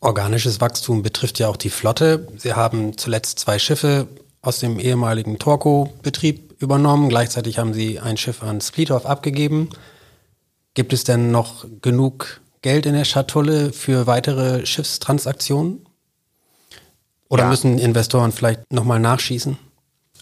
Organisches 0.00 0.60
Wachstum 0.60 1.02
betrifft 1.02 1.38
ja 1.38 1.48
auch 1.48 1.56
die 1.56 1.70
Flotte. 1.70 2.26
Sie 2.38 2.54
haben 2.54 2.98
zuletzt 2.98 3.38
zwei 3.38 3.60
Schiffe 3.60 4.08
aus 4.40 4.58
dem 4.58 4.80
ehemaligen 4.80 5.38
Torco-Betrieb 5.38 6.51
übernommen. 6.62 7.08
Gleichzeitig 7.08 7.58
haben 7.58 7.74
Sie 7.74 7.98
ein 8.00 8.16
Schiff 8.16 8.42
an 8.42 8.60
Splithoff 8.60 9.06
abgegeben. 9.06 9.70
Gibt 10.74 10.92
es 10.92 11.04
denn 11.04 11.30
noch 11.30 11.66
genug 11.82 12.40
Geld 12.62 12.86
in 12.86 12.94
der 12.94 13.04
Schatulle 13.04 13.72
für 13.72 14.06
weitere 14.06 14.64
Schiffstransaktionen? 14.64 15.84
Oder 17.28 17.44
ja. 17.44 17.48
müssen 17.48 17.78
Investoren 17.78 18.32
vielleicht 18.32 18.72
nochmal 18.72 19.00
nachschießen? 19.00 19.58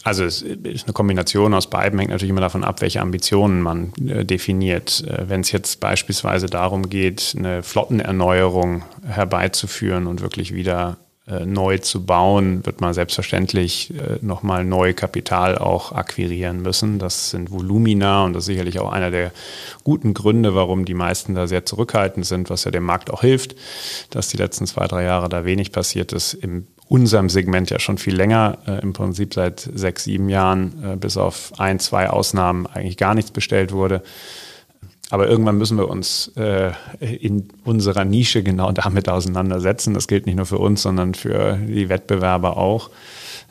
Also 0.03 0.23
es 0.23 0.41
ist 0.41 0.85
eine 0.85 0.93
Kombination 0.93 1.53
aus 1.53 1.69
beiden, 1.69 1.99
hängt 1.99 2.09
natürlich 2.09 2.31
immer 2.31 2.41
davon 2.41 2.63
ab, 2.63 2.81
welche 2.81 3.01
Ambitionen 3.01 3.61
man 3.61 3.93
äh, 4.07 4.25
definiert. 4.25 5.03
Äh, 5.07 5.29
Wenn 5.29 5.41
es 5.41 5.51
jetzt 5.51 5.79
beispielsweise 5.79 6.47
darum 6.47 6.89
geht, 6.89 7.35
eine 7.37 7.61
Flottenerneuerung 7.61 8.83
herbeizuführen 9.05 10.07
und 10.07 10.21
wirklich 10.21 10.53
wieder 10.55 10.97
äh, 11.27 11.45
neu 11.45 11.77
zu 11.77 12.05
bauen, 12.05 12.65
wird 12.65 12.81
man 12.81 12.93
selbstverständlich 12.93 13.91
äh, 13.91 14.17
nochmal 14.21 14.65
neu 14.65 14.93
Kapital 14.93 15.57
auch 15.57 15.91
akquirieren 15.91 16.61
müssen. 16.61 16.99
Das 16.99 17.29
sind 17.29 17.51
Volumina 17.51 18.25
und 18.25 18.33
das 18.33 18.43
ist 18.43 18.47
sicherlich 18.47 18.79
auch 18.79 18.91
einer 18.91 19.11
der 19.11 19.31
guten 19.83 20.13
Gründe, 20.13 20.55
warum 20.55 20.85
die 20.85 20.93
meisten 20.93 21.35
da 21.35 21.47
sehr 21.47 21.65
zurückhaltend 21.65 22.25
sind, 22.25 22.49
was 22.49 22.63
ja 22.63 22.71
dem 22.71 22.83
Markt 22.83 23.11
auch 23.11 23.21
hilft, 23.21 23.55
dass 24.09 24.29
die 24.29 24.37
letzten 24.37 24.65
zwei, 24.65 24.87
drei 24.87 25.03
Jahre 25.03 25.29
da 25.29 25.45
wenig 25.45 25.71
passiert 25.71 26.11
ist. 26.11 26.33
Im 26.33 26.67
unserem 26.91 27.29
Segment 27.29 27.69
ja 27.69 27.79
schon 27.79 27.97
viel 27.97 28.15
länger, 28.15 28.57
äh, 28.67 28.81
im 28.81 28.91
Prinzip 28.91 29.33
seit 29.33 29.61
sechs, 29.61 30.03
sieben 30.03 30.27
Jahren, 30.27 30.83
äh, 30.83 30.95
bis 30.97 31.15
auf 31.15 31.53
ein, 31.57 31.79
zwei 31.79 32.09
Ausnahmen 32.09 32.67
eigentlich 32.67 32.97
gar 32.97 33.15
nichts 33.15 33.31
bestellt 33.31 33.71
wurde. 33.71 34.03
Aber 35.11 35.27
irgendwann 35.27 35.57
müssen 35.57 35.77
wir 35.77 35.89
uns 35.89 36.31
äh, 36.37 36.71
in 37.01 37.49
unserer 37.65 38.05
Nische 38.05 38.43
genau 38.43 38.71
damit 38.71 39.09
auseinandersetzen. 39.09 39.93
Das 39.93 40.07
gilt 40.07 40.25
nicht 40.25 40.37
nur 40.37 40.45
für 40.45 40.57
uns, 40.57 40.81
sondern 40.81 41.13
für 41.15 41.57
die 41.57 41.89
Wettbewerber 41.89 42.55
auch. 42.55 42.89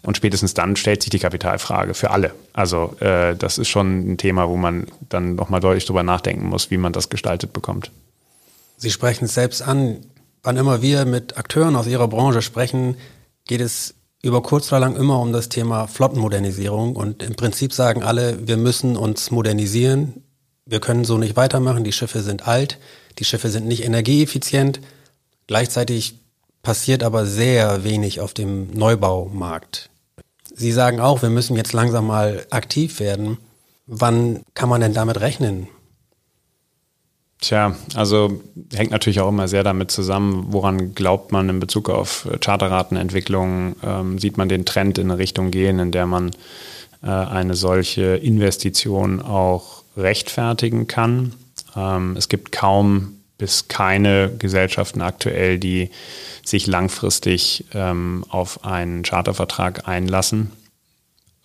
Und 0.03 0.17
spätestens 0.17 0.55
dann 0.55 0.75
stellt 0.77 1.03
sich 1.03 1.11
die 1.11 1.19
Kapitalfrage 1.19 1.93
für 1.93 2.13
alle. 2.13 2.33
Also 2.55 2.97
äh, 3.01 3.37
das 3.37 3.59
ist 3.59 3.69
schon 3.69 4.13
ein 4.13 4.17
Thema, 4.17 4.49
wo 4.49 4.57
man 4.57 4.87
dann 5.11 5.35
nochmal 5.35 5.61
deutlich 5.61 5.85
drüber 5.85 6.03
nachdenken 6.03 6.49
muss, 6.49 6.71
wie 6.71 6.79
man 6.79 6.95
das 6.95 7.11
gestaltet 7.11 7.53
bekommt. 7.53 7.91
Sie 8.79 8.91
sprechen 8.91 9.27
es 9.27 9.35
selbst 9.35 9.61
an. 9.61 9.99
Wann 10.43 10.57
immer 10.57 10.81
wir 10.81 11.05
mit 11.05 11.37
Akteuren 11.37 11.77
aus 11.77 11.87
Ihrer 11.87 12.09
Branche 12.09 12.41
sprechen, 12.41 12.97
geht 13.47 13.61
es 13.61 13.97
über 14.23 14.43
kurz 14.43 14.73
oder 14.73 14.81
lang 14.81 14.97
immer 14.97 15.21
um 15.21 15.35
das 15.35 15.51
Thema 15.51 15.87
Flottenmodernisierung. 15.87 16.97
Und 16.97 17.23
im 17.23 17.35
Prinzip 17.35 17.75
sagen 17.75 18.03
alle, 18.03 18.49
wir 18.49 18.57
müssen 18.57 18.97
uns 18.97 19.31
modernisieren. 19.31 20.25
Wir 20.71 20.79
können 20.79 21.05
so 21.05 21.19
nicht 21.19 21.35
weitermachen. 21.35 21.83
Die 21.83 21.93
Schiffe 21.93 22.21
sind 22.21 22.47
alt. 22.47 22.79
Die 23.19 23.25
Schiffe 23.25 23.51
sind 23.51 23.67
nicht 23.67 23.85
energieeffizient. 23.85 24.81
Gleichzeitig 25.49 26.15
passiert 26.63 27.03
aber 27.03 27.27
sehr 27.27 27.83
wenig 27.83 28.21
auf 28.21 28.35
dem 28.35 28.71
Neubaumarkt. 28.73 29.91
Sie 30.55 30.71
sagen 30.71 31.01
auch, 31.01 31.23
wir 31.23 31.31
müssen 31.31 31.57
jetzt 31.57 31.73
langsam 31.73 32.07
mal 32.07 32.47
aktiv 32.51 33.01
werden. 33.01 33.39
Wann 33.87 34.43
kann 34.55 34.69
man 34.69 34.81
denn 34.81 34.95
damit 34.95 35.21
rechnen? 35.21 35.67
Tja, 37.41 37.75
also 37.97 38.41
hängt 38.73 38.93
natürlich 38.93 39.21
auch 39.21 39.31
immer 39.31 39.49
sehr 39.49 39.65
damit 39.65 39.91
zusammen, 39.91 40.47
woran 40.51 40.95
glaubt 40.95 41.33
man 41.33 41.49
in 41.49 41.59
Bezug 41.59 41.89
auf 41.89 42.29
Charterratenentwicklung, 42.41 43.75
ähm, 43.83 44.19
sieht 44.21 44.37
man 44.37 44.49
den 44.49 44.67
Trend 44.67 44.99
in 44.99 45.11
eine 45.11 45.19
Richtung 45.19 45.51
gehen, 45.51 45.81
in 45.81 45.91
der 45.91 46.07
man 46.07 46.31
äh, 47.03 47.09
eine 47.09 47.55
solche 47.55 48.17
Investition 48.17 49.21
auch 49.23 49.80
rechtfertigen 49.97 50.87
kann. 50.87 51.35
Ähm, 51.77 52.17
es 52.17 52.29
gibt 52.29 52.53
kaum 52.53 53.17
bis 53.39 53.69
keine 53.69 54.31
Gesellschaften 54.39 55.01
aktuell, 55.01 55.59
die 55.59 55.91
sich 56.45 56.67
langfristig 56.67 57.65
ähm, 57.75 58.25
auf 58.29 58.65
einen 58.65 59.03
Chartervertrag 59.03 59.89
einlassen, 59.89 60.51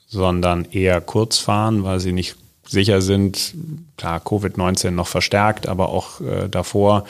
sondern 0.07 0.65
eher 0.65 0.99
kurz 0.99 1.37
fahren, 1.37 1.83
weil 1.83 1.99
sie 1.99 2.11
nicht 2.11 2.35
sicher 2.67 3.01
sind, 3.01 3.53
klar, 3.95 4.19
Covid-19 4.19 4.91
noch 4.91 5.07
verstärkt, 5.07 5.67
aber 5.67 5.89
auch 5.89 6.19
äh, 6.21 6.49
davor 6.49 7.05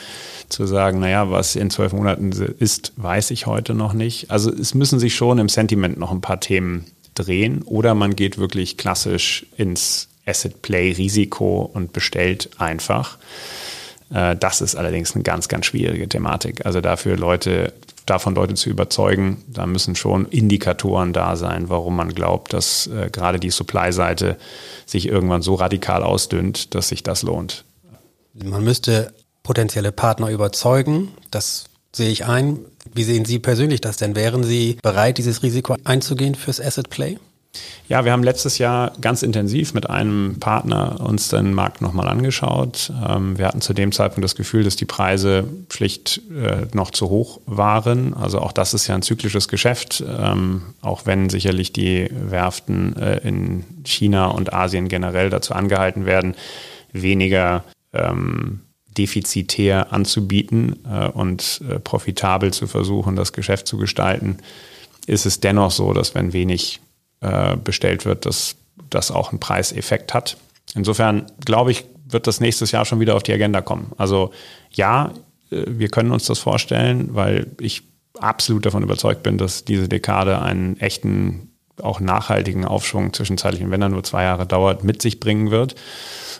zu 0.48 0.66
sagen, 0.66 1.00
naja, 1.00 1.30
was 1.30 1.56
in 1.56 1.70
zwölf 1.70 1.92
Monaten 1.92 2.30
ist, 2.30 2.92
weiß 2.96 3.30
ich 3.30 3.46
heute 3.46 3.74
noch 3.74 3.92
nicht. 3.92 4.30
Also 4.30 4.52
es 4.52 4.74
müssen 4.74 4.98
sich 4.98 5.14
schon 5.14 5.38
im 5.38 5.48
Sentiment 5.48 5.98
noch 5.98 6.12
ein 6.12 6.20
paar 6.20 6.40
Themen 6.40 6.84
drehen 7.14 7.62
oder 7.62 7.94
man 7.94 8.14
geht 8.14 8.38
wirklich 8.38 8.76
klassisch 8.76 9.46
ins 9.56 10.08
Asset 10.26 10.62
Play 10.62 10.92
Risiko 10.92 11.70
und 11.72 11.92
bestellt 11.92 12.50
einfach. 12.58 13.18
Äh, 14.12 14.36
das 14.36 14.60
ist 14.60 14.74
allerdings 14.74 15.14
eine 15.14 15.22
ganz, 15.22 15.48
ganz 15.48 15.66
schwierige 15.66 16.08
Thematik. 16.08 16.66
Also 16.66 16.80
dafür 16.80 17.16
Leute 17.16 17.72
davon 18.06 18.36
Leute 18.36 18.54
zu 18.54 18.70
überzeugen, 18.70 19.44
da 19.48 19.66
müssen 19.66 19.96
schon 19.96 20.26
Indikatoren 20.26 21.12
da 21.12 21.36
sein, 21.36 21.68
warum 21.68 21.96
man 21.96 22.14
glaubt, 22.14 22.52
dass 22.52 22.86
äh, 22.86 23.10
gerade 23.10 23.40
die 23.40 23.50
Supply-Seite 23.50 24.36
sich 24.86 25.08
irgendwann 25.08 25.42
so 25.42 25.54
radikal 25.54 26.02
ausdünnt, 26.02 26.74
dass 26.74 26.88
sich 26.88 27.02
das 27.02 27.22
lohnt. 27.22 27.64
Man 28.32 28.62
müsste 28.62 29.12
potenzielle 29.42 29.92
Partner 29.92 30.30
überzeugen, 30.30 31.08
das 31.30 31.64
sehe 31.92 32.10
ich 32.10 32.26
ein. 32.26 32.60
Wie 32.94 33.04
sehen 33.04 33.24
Sie 33.24 33.38
persönlich 33.38 33.80
das 33.80 33.96
denn? 33.96 34.14
Wären 34.14 34.44
Sie 34.44 34.78
bereit, 34.82 35.18
dieses 35.18 35.42
Risiko 35.42 35.76
einzugehen 35.84 36.34
fürs 36.34 36.60
Asset 36.60 36.90
Play? 36.90 37.18
Ja, 37.88 38.04
wir 38.04 38.10
haben 38.10 38.24
letztes 38.24 38.58
Jahr 38.58 38.92
ganz 39.00 39.22
intensiv 39.22 39.72
mit 39.72 39.88
einem 39.88 40.38
Partner 40.40 41.00
uns 41.00 41.28
den 41.28 41.54
Markt 41.54 41.82
nochmal 41.82 42.08
angeschaut. 42.08 42.92
Ähm, 43.08 43.38
wir 43.38 43.46
hatten 43.46 43.60
zu 43.60 43.74
dem 43.74 43.92
Zeitpunkt 43.92 44.24
das 44.24 44.34
Gefühl, 44.34 44.64
dass 44.64 44.74
die 44.74 44.86
Preise 44.86 45.44
schlicht 45.70 46.20
äh, 46.30 46.66
noch 46.74 46.90
zu 46.90 47.10
hoch 47.10 47.40
waren. 47.46 48.12
Also 48.14 48.40
auch 48.40 48.50
das 48.50 48.74
ist 48.74 48.88
ja 48.88 48.96
ein 48.96 49.02
zyklisches 49.02 49.46
Geschäft, 49.46 50.02
ähm, 50.04 50.62
auch 50.80 51.06
wenn 51.06 51.30
sicherlich 51.30 51.72
die 51.72 52.08
Werften 52.10 52.96
äh, 52.96 53.18
in 53.18 53.64
China 53.84 54.26
und 54.26 54.52
Asien 54.52 54.88
generell 54.88 55.30
dazu 55.30 55.54
angehalten 55.54 56.06
werden, 56.06 56.34
weniger 56.92 57.62
ähm, 57.92 58.62
defizitär 58.98 59.92
anzubieten 59.92 60.80
äh, 60.90 61.06
und 61.06 61.60
profitabel 61.84 62.52
zu 62.52 62.66
versuchen, 62.66 63.14
das 63.14 63.32
Geschäft 63.32 63.68
zu 63.68 63.76
gestalten, 63.76 64.38
ist 65.06 65.24
es 65.24 65.38
dennoch 65.38 65.70
so, 65.70 65.92
dass 65.92 66.16
wenn 66.16 66.32
wenig 66.32 66.80
äh, 67.20 67.56
bestellt 67.56 68.04
wird, 68.04 68.26
dass 68.26 68.56
das 68.90 69.10
auch 69.10 69.30
einen 69.30 69.40
Preiseffekt 69.40 70.14
hat. 70.14 70.36
Insofern 70.74 71.26
glaube 71.44 71.70
ich, 71.70 71.84
wird 72.08 72.26
das 72.26 72.40
nächstes 72.40 72.72
Jahr 72.72 72.84
schon 72.84 73.00
wieder 73.00 73.16
auf 73.16 73.22
die 73.22 73.32
Agenda 73.32 73.60
kommen. 73.60 73.92
Also 73.96 74.32
ja, 74.72 75.12
äh, 75.50 75.64
wir 75.66 75.88
können 75.88 76.12
uns 76.12 76.26
das 76.26 76.38
vorstellen, 76.38 77.14
weil 77.14 77.46
ich 77.60 77.82
absolut 78.20 78.64
davon 78.66 78.82
überzeugt 78.82 79.22
bin, 79.22 79.38
dass 79.38 79.64
diese 79.64 79.88
Dekade 79.88 80.40
einen 80.40 80.78
echten, 80.78 81.50
auch 81.82 82.00
nachhaltigen 82.00 82.64
Aufschwung 82.64 83.12
zwischenzeitlich, 83.12 83.68
wenn 83.68 83.82
er 83.82 83.88
nur 83.88 84.04
zwei 84.04 84.24
Jahre 84.24 84.46
dauert, 84.46 84.84
mit 84.84 85.02
sich 85.02 85.20
bringen 85.20 85.50
wird. 85.50 85.74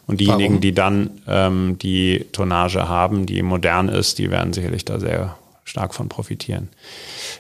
Und 0.07 0.21
diejenigen, 0.21 0.55
Warum? 0.55 0.61
die 0.61 0.73
dann 0.73 1.11
ähm, 1.27 1.79
die 1.79 2.27
Tonnage 2.33 2.89
haben, 2.89 3.27
die 3.27 3.43
modern 3.43 3.89
ist, 3.89 4.19
die 4.19 4.31
werden 4.31 4.53
sicherlich 4.53 4.85
da 4.85 5.01
sehr 5.01 5.37
stark 5.67 5.95
von 5.95 6.09
profitieren 6.09 6.71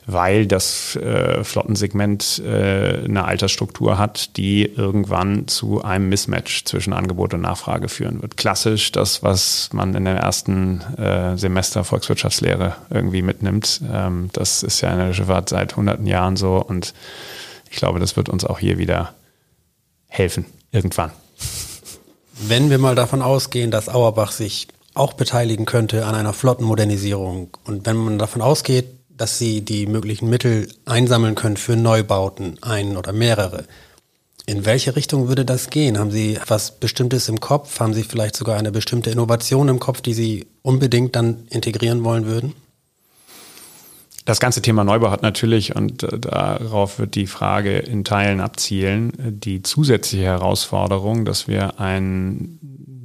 weil 0.06 0.47
das 0.47 0.97
äh, 0.97 1.42
Flottensegment 1.42 2.40
äh, 2.45 3.04
eine 3.04 3.25
Altersstruktur 3.25 3.99
hat, 3.99 4.37
die 4.37 4.64
irgendwann 4.64 5.49
zu 5.49 5.83
einem 5.83 6.09
Mismatch 6.09 6.64
zwischen 6.64 6.92
Angebot 6.92 7.35
und 7.35 7.40
Nachfrage 7.40 7.88
führen 7.88 8.23
wird. 8.23 8.37
Klassisch 8.37 8.92
das, 8.92 9.23
was 9.23 9.71
man 9.73 9.95
in 9.95 10.04
der 10.04 10.16
ersten 10.16 10.80
äh, 10.97 11.37
Semester 11.37 11.85
Volkswirtschaftslehre 11.85 12.76
irgendwie 12.90 13.23
mitnimmt. 13.23 13.80
Ähm, 13.92 14.30
das 14.33 14.62
ist 14.62 14.80
ja 14.80 14.92
in 14.92 14.99
der 14.99 15.12
Schifffahrt 15.12 15.49
seit 15.49 15.76
hunderten 15.76 16.06
Jahren 16.06 16.37
so 16.37 16.56
und 16.56 16.95
ich 17.68 17.76
glaube, 17.76 17.99
das 17.99 18.16
wird 18.16 18.28
uns 18.28 18.45
auch 18.45 18.61
hier 18.61 18.78
wieder 18.78 19.14
helfen, 20.06 20.47
irgendwann. 20.71 21.11
Wenn 22.38 22.71
wir 22.71 22.78
mal 22.78 22.95
davon 22.95 23.23
ausgehen, 23.23 23.71
dass 23.71 23.88
Auerbach 23.88 24.30
sich 24.30 24.68
auch 24.97 25.12
beteiligen 25.12 25.67
könnte 25.67 26.07
an 26.07 26.15
einer 26.15 26.33
Flottenmodernisierung 26.33 27.50
und 27.65 27.87
wenn 27.87 27.97
man 27.97 28.19
davon 28.19 28.43
ausgeht, 28.43 28.87
dass 29.17 29.38
sie 29.38 29.62
die 29.62 29.87
möglichen 29.87 30.29
Mittel 30.29 30.69
einsammeln 30.85 31.35
können 31.35 31.57
für 31.57 31.76
Neubauten, 31.76 32.59
einen 32.62 32.97
oder 32.97 33.12
mehrere. 33.12 33.65
In 34.47 34.65
welche 34.65 34.95
Richtung 34.95 35.29
würde 35.29 35.45
das 35.45 35.71
gehen? 35.71 35.99
Haben 35.99 36.12
Sie 36.12 36.38
was 36.47 36.79
Bestimmtes 36.79 37.29
im 37.29 37.41
Kopf? 37.41 37.81
Haben 37.81 37.95
Sie 37.95 38.05
vielleicht 38.05 38.37
sogar 38.37 38.57
eine 38.57 38.71
bestimmte 38.71 39.11
Innovation 39.11 39.69
im 39.69 39.81
Kopf, 39.81 40.00
die 40.00 40.15
Sie 40.15 40.47
unbedingt 40.62 41.17
dann 41.17 41.47
integrieren 41.50 42.05
wollen 42.05 42.26
würden? 42.26 42.55
Das 44.25 44.41
ganze 44.41 44.61
Thema 44.61 44.85
Neubau 44.85 45.11
hat 45.11 45.23
natürlich, 45.23 45.75
und 45.75 46.03
äh, 46.03 46.19
darauf 46.19 46.99
wird 46.99 47.15
die 47.15 47.26
Frage 47.26 47.79
in 47.79 48.05
Teilen 48.05 48.41
abzielen, 48.41 49.12
die 49.19 49.62
zusätzliche 49.62 50.25
Herausforderung, 50.25 51.25
dass 51.25 51.49
wir 51.49 51.81
ein 51.81 52.59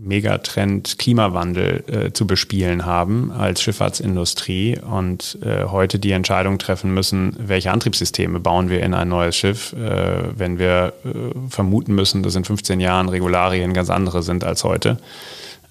Megatrend 0.03 0.97
Klimawandel 0.97 1.83
äh, 1.87 2.11
zu 2.11 2.25
bespielen 2.25 2.85
haben 2.85 3.31
als 3.31 3.61
Schifffahrtsindustrie 3.61 4.79
und 4.79 5.37
äh, 5.43 5.65
heute 5.65 5.99
die 5.99 6.11
Entscheidung 6.11 6.57
treffen 6.57 6.93
müssen, 6.93 7.35
welche 7.37 7.71
Antriebssysteme 7.71 8.39
bauen 8.39 8.69
wir 8.69 8.81
in 8.81 8.93
ein 8.93 9.09
neues 9.09 9.35
Schiff, 9.35 9.73
äh, 9.73 10.37
wenn 10.37 10.57
wir 10.57 10.93
äh, 11.05 11.49
vermuten 11.49 11.93
müssen, 11.93 12.23
dass 12.23 12.35
in 12.35 12.45
15 12.45 12.79
Jahren 12.79 13.09
Regularien 13.09 13.73
ganz 13.73 13.89
andere 13.89 14.23
sind 14.23 14.43
als 14.43 14.63
heute, 14.63 14.97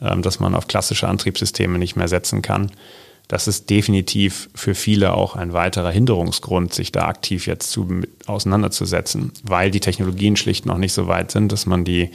ähm, 0.01 0.23
dass 0.23 0.39
man 0.39 0.55
auf 0.55 0.69
klassische 0.69 1.09
Antriebssysteme 1.09 1.79
nicht 1.79 1.97
mehr 1.97 2.09
setzen 2.09 2.41
kann. 2.41 2.71
Das 3.27 3.47
ist 3.47 3.71
definitiv 3.71 4.49
für 4.55 4.75
viele 4.75 5.13
auch 5.13 5.37
ein 5.37 5.53
weiterer 5.53 5.91
Hinderungsgrund, 5.91 6.75
sich 6.75 6.91
da 6.91 7.07
aktiv 7.07 7.47
jetzt 7.47 7.71
zu, 7.71 8.03
auseinanderzusetzen, 8.27 9.33
weil 9.45 9.71
die 9.71 9.79
Technologien 9.81 10.37
schlicht 10.37 10.67
noch 10.67 10.79
nicht 10.79 10.93
so 10.93 11.07
weit 11.07 11.31
sind, 11.31 11.53
dass 11.53 11.65
man 11.65 11.85
die 11.85 12.11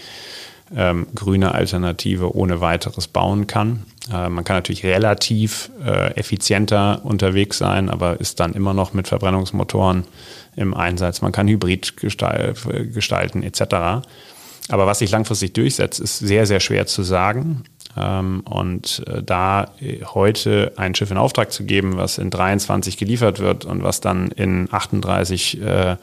ähm, 0.75 1.07
grüne 1.13 1.53
Alternative 1.53 2.35
ohne 2.35 2.61
weiteres 2.61 3.07
bauen 3.07 3.47
kann. 3.47 3.83
Äh, 4.11 4.29
man 4.29 4.43
kann 4.43 4.57
natürlich 4.57 4.83
relativ 4.83 5.69
äh, 5.83 6.13
effizienter 6.15 7.01
unterwegs 7.03 7.57
sein, 7.57 7.89
aber 7.89 8.19
ist 8.19 8.39
dann 8.39 8.53
immer 8.53 8.73
noch 8.73 8.93
mit 8.93 9.07
Verbrennungsmotoren 9.07 10.05
im 10.55 10.73
Einsatz. 10.73 11.21
Man 11.21 11.31
kann 11.31 11.47
Hybrid 11.47 11.97
gestal 11.97 12.53
gestalten 12.93 13.43
etc. 13.43 14.05
Aber 14.69 14.87
was 14.87 14.99
sich 14.99 15.11
langfristig 15.11 15.53
durchsetzt, 15.53 15.99
ist 15.99 16.19
sehr, 16.19 16.45
sehr 16.45 16.59
schwer 16.59 16.87
zu 16.87 17.03
sagen. 17.03 17.63
Ähm, 17.97 18.41
und 18.41 19.03
äh, 19.07 19.23
da 19.23 19.71
äh, 19.79 20.03
heute 20.03 20.73
ein 20.75 20.95
Schiff 20.95 21.11
in 21.11 21.17
Auftrag 21.17 21.51
zu 21.51 21.63
geben, 21.63 21.97
was 21.97 22.17
in 22.17 22.29
23 22.29 22.97
geliefert 22.97 23.39
wird 23.39 23.65
und 23.65 23.83
was 23.83 24.01
dann 24.01 24.29
in 24.31 24.67
38 24.71 25.61
äh, 25.61 25.95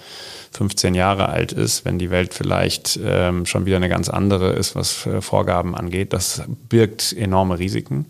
15 0.52 0.94
Jahre 0.94 1.28
alt 1.28 1.52
ist, 1.52 1.85
wenn 1.85 1.98
die 1.98 2.11
Welt 2.11 2.35
vielleicht 2.35 2.98
ähm, 3.05 3.46
schon 3.46 3.66
wieder 3.66 3.76
eine 3.76 3.88
ganz 3.88 4.09
andere 4.09 4.52
ist, 4.52 4.74
was 4.74 5.07
äh, 5.07 5.20
Vorgaben 5.20 5.74
angeht. 5.74 6.12
Das 6.12 6.42
birgt 6.68 7.14
enorme 7.16 7.59
Risiken. 7.59 8.07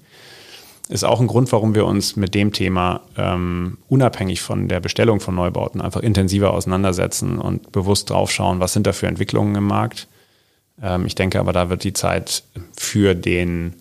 Ist 0.88 1.04
auch 1.04 1.20
ein 1.20 1.26
Grund, 1.26 1.50
warum 1.52 1.74
wir 1.74 1.86
uns 1.86 2.16
mit 2.16 2.34
dem 2.34 2.52
Thema 2.52 3.00
ähm, 3.16 3.78
unabhängig 3.88 4.42
von 4.42 4.68
der 4.68 4.80
Bestellung 4.80 5.20
von 5.20 5.34
Neubauten 5.34 5.80
einfach 5.80 6.02
intensiver 6.02 6.52
auseinandersetzen 6.52 7.38
und 7.38 7.72
bewusst 7.72 8.10
draufschauen, 8.10 8.60
was 8.60 8.72
sind 8.74 8.86
da 8.86 8.92
für 8.92 9.06
Entwicklungen 9.06 9.54
im 9.54 9.64
Markt. 9.64 10.06
Ähm, 10.82 11.06
ich 11.06 11.14
denke 11.14 11.40
aber, 11.40 11.52
da 11.52 11.70
wird 11.70 11.84
die 11.84 11.92
Zeit 11.92 12.42
für 12.76 13.14
den 13.14 13.74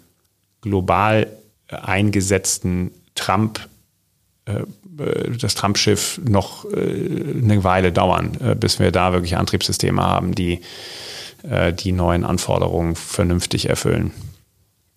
global 0.62 1.28
eingesetzten 1.68 2.92
Trump 3.16 3.68
äh, 4.46 4.64
äh, 4.98 5.38
das 5.38 5.56
Trump-Schiff 5.56 6.20
noch 6.24 6.66
äh, 6.66 6.78
eine 7.44 7.64
Weile 7.64 7.92
dauern, 7.92 8.38
bis 8.60 8.80
wir 8.80 8.92
da 8.92 9.14
wirklich 9.14 9.38
Antriebssysteme 9.38 10.02
haben, 10.02 10.34
die 10.36 10.62
die 11.44 11.92
neuen 11.92 12.24
Anforderungen 12.24 12.96
vernünftig 12.96 13.68
erfüllen. 13.68 14.12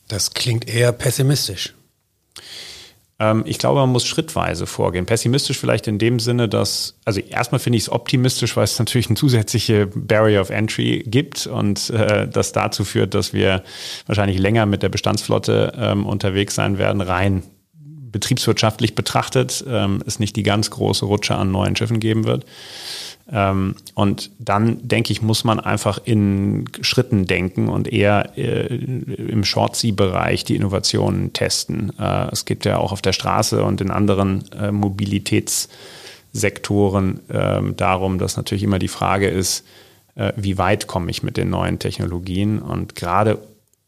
Das 0.09 0.35
klingt 0.35 0.69
eher 0.69 0.93
pessimistisch. 0.93 1.73
Ähm, 3.18 3.44
ich 3.46 3.59
glaube, 3.59 3.81
man 3.81 3.90
muss 3.90 4.07
schrittweise 4.07 4.66
vorgehen. 4.66 5.07
Pessimistisch 5.07 5.59
vielleicht 5.59 5.87
in 5.87 5.98
dem 5.98 6.18
Sinne, 6.18 6.48
dass, 6.48 6.98
also 7.05 7.20
erstmal 7.20 7.59
finde 7.59 7.77
ich 7.77 7.85
es 7.85 7.92
optimistisch, 7.92 8.57
weil 8.57 8.64
es 8.64 8.79
natürlich 8.79 9.07
eine 9.07 9.16
zusätzliche 9.16 9.87
Barrier 9.87 10.40
of 10.40 10.50
Entry 10.50 11.05
gibt 11.07 11.46
und 11.46 11.90
äh, 11.90 12.29
das 12.29 12.53
dazu 12.53 12.85
führt, 12.85 13.14
dass 13.14 13.33
wir 13.33 13.62
wahrscheinlich 14.07 14.38
länger 14.38 14.66
mit 14.66 14.83
der 14.83 14.88
Bestandsflotte 14.88 15.72
ähm, 15.77 16.07
unterwegs 16.07 16.55
sein 16.55 16.79
werden, 16.79 17.00
rein 17.00 17.42
betriebswirtschaftlich 18.14 18.94
betrachtet 18.94 19.62
ähm, 19.68 20.03
es 20.07 20.18
nicht 20.20 20.37
die 20.37 20.44
ganz 20.44 20.70
große 20.70 21.05
Rutsche 21.05 21.35
an 21.35 21.50
neuen 21.50 21.74
Schiffen 21.74 21.98
geben 21.98 22.22
wird. 22.24 22.46
Ähm, 23.31 23.74
und 23.94 24.31
dann, 24.38 24.87
denke 24.87 25.11
ich, 25.12 25.20
muss 25.20 25.42
man 25.42 25.59
einfach 25.59 25.98
in 26.05 26.66
Schritten 26.81 27.27
denken 27.27 27.68
und 27.68 27.92
eher 27.92 28.38
äh, 28.38 28.66
im 28.66 29.42
Short-Sea-Bereich 29.44 30.44
die 30.44 30.55
Innovationen 30.55 31.33
testen. 31.33 31.92
Äh, 31.98 32.29
es 32.31 32.44
gibt 32.44 32.64
ja 32.64 32.77
auch 32.77 32.92
auf 32.92 33.03
der 33.03 33.12
Straße 33.12 33.64
und 33.64 33.81
in 33.81 33.90
anderen 33.90 34.44
äh, 34.53 34.70
Mobilitätssektoren 34.70 37.18
ähm, 37.31 37.74
darum, 37.77 38.18
dass 38.18 38.37
natürlich 38.37 38.62
immer 38.62 38.79
die 38.79 38.87
Frage 38.87 39.27
ist, 39.27 39.66
äh, 40.14 40.33
wie 40.37 40.57
weit 40.57 40.87
komme 40.87 41.11
ich 41.11 41.24
mit 41.24 41.37
den 41.37 41.50
neuen 41.50 41.81
Technologien? 41.81 42.61
Und 42.61 42.94
gerade 42.94 43.40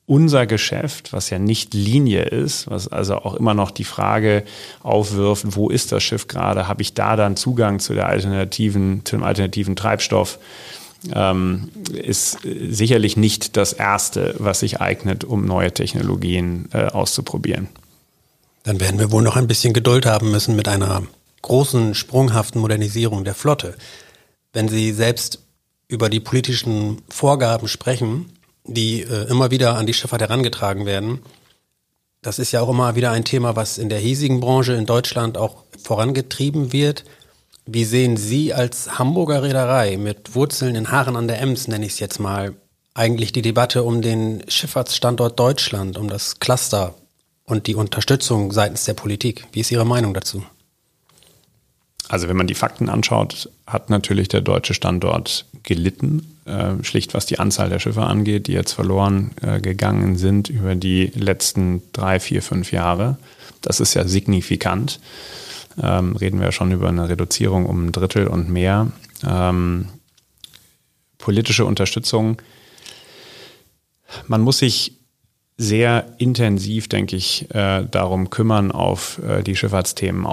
unser 0.07 0.47
Geschäft, 0.47 1.12
was 1.12 1.31
ja 1.31 1.38
nicht 1.38 1.75
Linie 1.75 2.23
ist, 2.23 2.71
was 2.71 2.87
also 2.88 3.16
auch 3.16 3.35
immer 3.35 3.55
noch 3.55 3.73
die 3.73 3.85
Frage 3.85 4.45
aufwirft, 4.83 5.57
wo 5.57 5.69
ist 5.69 5.90
das 5.90 6.03
Schiff 6.03 6.29
gerade? 6.29 6.69
Habe 6.69 6.83
ich 6.83 6.95
da 6.95 7.16
dann 7.16 7.37
Zugang 7.37 7.81
zu 7.81 7.92
der 7.95 8.07
alternativen, 8.07 9.05
zu 9.05 9.16
alternativen 9.16 9.75
Treibstoff? 9.75 10.38
Ähm, 11.12 11.69
ist 11.92 12.38
sicherlich 12.42 13.16
nicht 13.16 13.57
das 13.57 13.73
Erste, 13.73 14.35
was 14.38 14.61
sich 14.61 14.81
eignet, 14.81 15.25
um 15.25 15.45
neue 15.45 15.73
Technologien 15.73 16.69
äh, 16.73 16.87
auszuprobieren. 16.87 17.69
Dann 18.62 18.81
werden 18.81 18.99
wir 18.99 19.12
wohl 19.12 19.23
noch 19.23 19.37
ein 19.37 19.47
bisschen 19.47 19.75
Geduld 19.75 20.07
haben 20.07 20.31
müssen 20.31 20.57
mit 20.57 20.69
einer 20.69 21.03
großen, 21.42 21.95
sprunghaften 21.95 22.61
Modernisierung 22.61 23.25
der 23.25 23.35
Flotte. 23.35 23.77
Wenn 24.53 24.69
Sie 24.69 24.92
selbst 24.92 25.40
über 25.87 26.09
die 26.09 26.19
politischen 26.19 27.03
Vorgaben 27.09 27.69
sprechen, 27.69 28.36
die 28.66 29.02
äh, 29.02 29.29
immer 29.29 29.50
wieder 29.50 29.76
an 29.76 29.87
die 29.87 29.94
Schifffahrt 29.94 30.22
herangetragen 30.22 30.87
werden. 30.87 31.20
Das 32.22 32.38
ist 32.38 32.52
ja 32.52 32.61
auch 32.61 32.68
immer 32.68 32.96
wieder 32.96 33.12
ein 33.12 33.24
Thema, 33.24 33.57
was 33.57 33.79
in 33.79 33.88
der 33.88 33.98
hiesigen 33.98 34.40
Branche 34.40 34.72
in 34.72 34.87
Deutschland 34.87 35.38
auch 35.38 35.64
vorangetrieben 35.83 36.72
wird. 36.72 37.05
Wie 37.66 37.85
sehen 37.85 38.16
Sie 38.16 38.52
als 38.52 38.98
Hamburger 38.98 39.42
Reederei 39.42 39.96
mit 39.96 40.35
Wurzeln 40.35 40.74
in 40.74 40.90
Haaren 40.90 41.16
an 41.16 41.29
der 41.29 41.40
Ems, 41.40 41.68
nenne 41.68 41.87
ich 41.87 41.92
es 41.92 41.98
jetzt 41.98 42.18
mal, 42.18 42.55
eigentlich 42.94 43.33
die 43.33 43.42
Debatte 43.42 43.83
um 43.83 44.02
den 44.02 44.42
Schifffahrtsstandort 44.48 45.38
Deutschland, 45.38 45.98
um 45.98 46.09
das 46.09 46.40
Cluster 46.40 46.94
und 47.44 47.66
die 47.66 47.74
Unterstützung 47.74 48.52
seitens 48.52 48.85
der 48.85 48.94
Politik? 48.94 49.46
Wie 49.52 49.61
ist 49.61 49.70
Ihre 49.70 49.87
Meinung 49.87 50.14
dazu? 50.14 50.42
Also 52.09 52.29
wenn 52.29 52.37
man 52.37 52.47
die 52.47 52.55
Fakten 52.55 52.88
anschaut, 52.88 53.51
hat 53.66 53.90
natürlich 53.90 54.29
der 54.29 54.40
deutsche 54.40 54.75
Standort 54.75 55.47
gelitten, 55.64 56.37
äh, 56.45 56.83
schlicht 56.85 57.14
was 57.14 57.27
die 57.27 57.38
Anzahl 57.38 57.69
der 57.69 57.81
Schiffe 57.81 58.05
angeht, 58.05 58.47
die 58.47 58.53
jetzt 58.53 58.73
verloren 58.73 59.33
äh, 59.42 59.61
gegangen 59.61 60.16
sind 60.16 60.49
über 60.49 60.77
die 60.77 61.07
letzten 61.07 61.83
drei, 61.92 62.21
vier, 62.21 62.42
fünf 62.42 62.71
Jahre. 62.71 63.19
Das 63.62 63.81
ist 63.81 63.95
ja 63.95 64.07
signifikant. 64.07 65.01
Ähm, 65.83 66.14
reden 66.16 66.40
wir 66.40 66.53
schon 66.53 66.71
über 66.71 66.88
eine 66.88 67.09
Reduzierung 67.09 67.66
um 67.66 67.87
ein 67.87 67.92
Drittel 67.92 68.29
und 68.29 68.49
mehr. 68.49 68.92
Ähm, 69.27 69.88
politische 71.19 71.64
Unterstützung. 71.64 72.40
Man 74.29 74.40
muss 74.40 74.59
sich 74.59 74.92
sehr 75.59 76.14
intensiv, 76.19 76.87
denke 76.88 77.16
ich, 77.16 77.53
äh, 77.53 77.85
darum 77.90 78.31
kümmern, 78.31 78.71
auf 78.71 79.21
die 79.45 79.57
Schifffahrtsthemen 79.57 80.27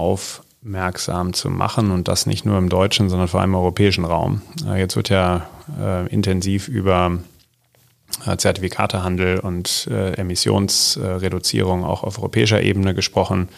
aufmerksam 0.64 1.34
zu 1.34 1.50
machen 1.50 1.92
und 1.92 2.08
das 2.08 2.26
nicht 2.26 2.46
nur 2.46 2.58
im 2.58 2.70
deutschen, 2.70 3.10
sondern 3.10 3.28
vor 3.28 3.42
allem 3.42 3.52
im 3.52 3.56
europäischen 3.56 4.06
Raum. 4.06 4.42
Äh, 4.66 4.80
jetzt 4.80 4.96
wird 4.96 5.10
ja 5.10 5.48
äh, 5.80 6.08
intensiv 6.08 6.68
über 6.70 7.20
äh, 8.26 8.38
Zertifikatehandel 8.38 9.40
und 9.40 9.88
äh, 9.92 10.14
Emissionsreduzierung 10.14 11.84
auch 11.84 12.04
auf 12.04 12.18
europäischer 12.18 12.62
Ebene 12.62 12.94
gesprochen. 12.94 13.50